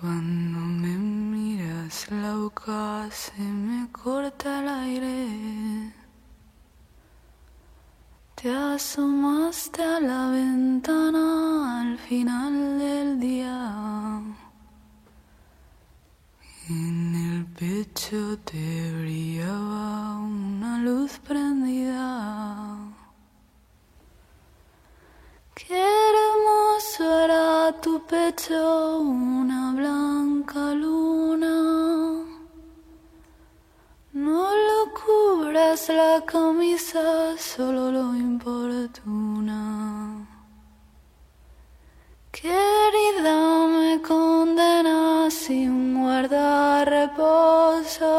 Cuando 0.00 0.58
me 0.58 0.94
miras 0.98 2.10
la 2.10 2.36
boca 2.36 3.08
se 3.10 3.40
me 3.40 3.88
corta 3.90 4.60
el 4.60 4.68
aire. 4.68 5.94
Te 8.34 8.50
asomaste 8.50 9.82
a 9.82 9.98
la 10.00 10.28
ventana 10.28 11.80
al 11.80 11.98
final 11.98 12.78
del 12.78 13.20
día. 13.20 14.20
En 16.68 17.14
el 17.14 17.46
pecho 17.46 18.38
te 18.40 18.92
brillaba 19.00 20.18
una 20.18 20.78
luz 20.78 21.18
prendida. 21.20 21.45
Pecho, 28.00 28.98
una 29.00 29.72
blanca 29.72 30.72
luna. 30.74 31.54
No 34.12 34.48
lo 34.68 34.80
cubras 35.00 35.88
la 35.88 36.22
camisa, 36.24 37.36
solo 37.38 37.90
lo 37.90 38.14
importuna. 38.14 39.60
Querida, 42.32 43.66
me 43.66 44.00
condena 44.02 45.30
sin 45.30 46.00
guardar 46.00 46.88
reposo. 46.88 48.12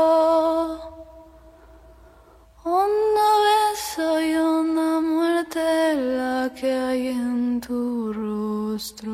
Honda 2.63 3.29
beso 3.47 4.21
y 4.21 4.35
honda 4.35 4.96
muerte 5.87 6.17
la 6.17 6.49
que 6.53 6.71
hay 6.71 7.07
en 7.07 7.61
tu 7.61 8.13
rostro. 8.13 9.13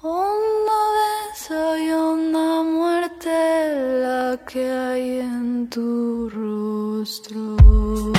Honda 0.00 0.80
beso 0.98 1.76
y 1.76 1.90
honda 1.90 2.62
muerte 2.62 4.00
la 4.02 4.38
que 4.46 4.70
hay 4.70 5.18
en 5.20 5.68
tu 5.68 6.28
rostro. 6.30 8.11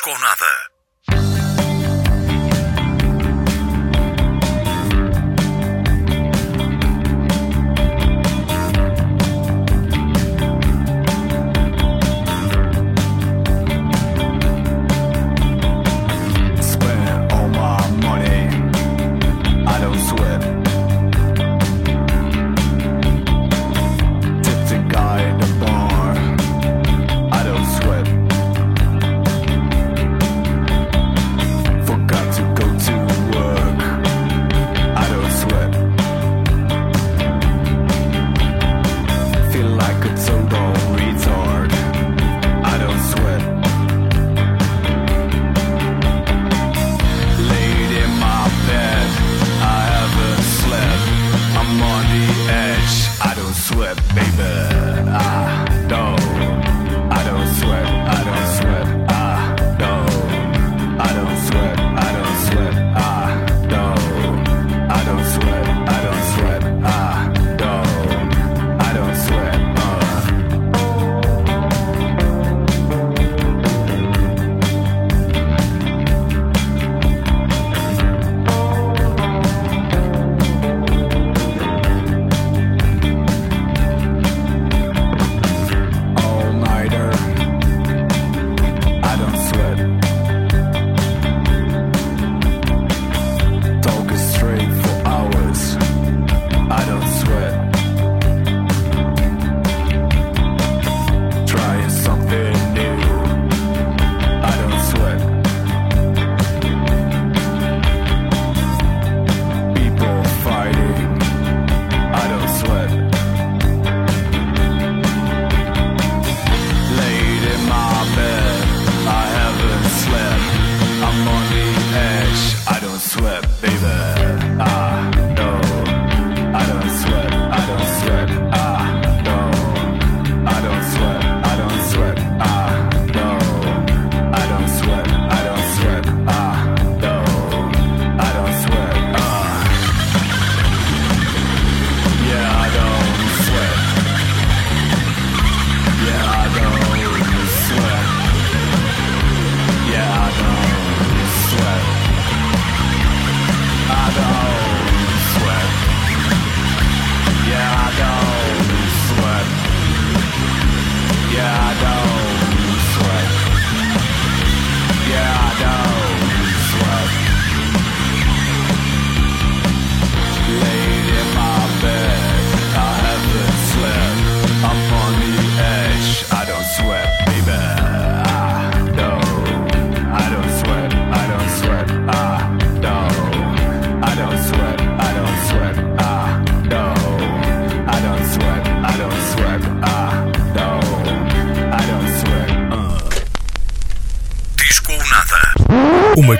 com 0.00 0.18
nada. 0.18 0.67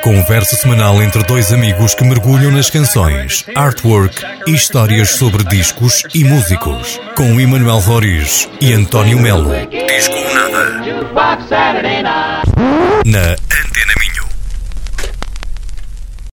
Conversa 0.08 0.56
semanal 0.56 1.02
entre 1.02 1.22
dois 1.24 1.52
amigos 1.52 1.94
que 1.94 2.02
mergulham 2.02 2.50
nas 2.50 2.70
canções, 2.70 3.44
artwork 3.54 4.24
e 4.46 4.54
histórias 4.54 5.10
sobre 5.10 5.44
discos 5.44 6.02
e 6.14 6.24
músicos. 6.24 6.98
Com 7.14 7.38
Emanuel 7.38 7.78
Roriz 7.80 8.48
e 8.58 8.72
António 8.72 9.18
Melo. 9.18 9.50
Disco 9.68 10.16
nada. 10.32 10.82
Na 13.04 13.36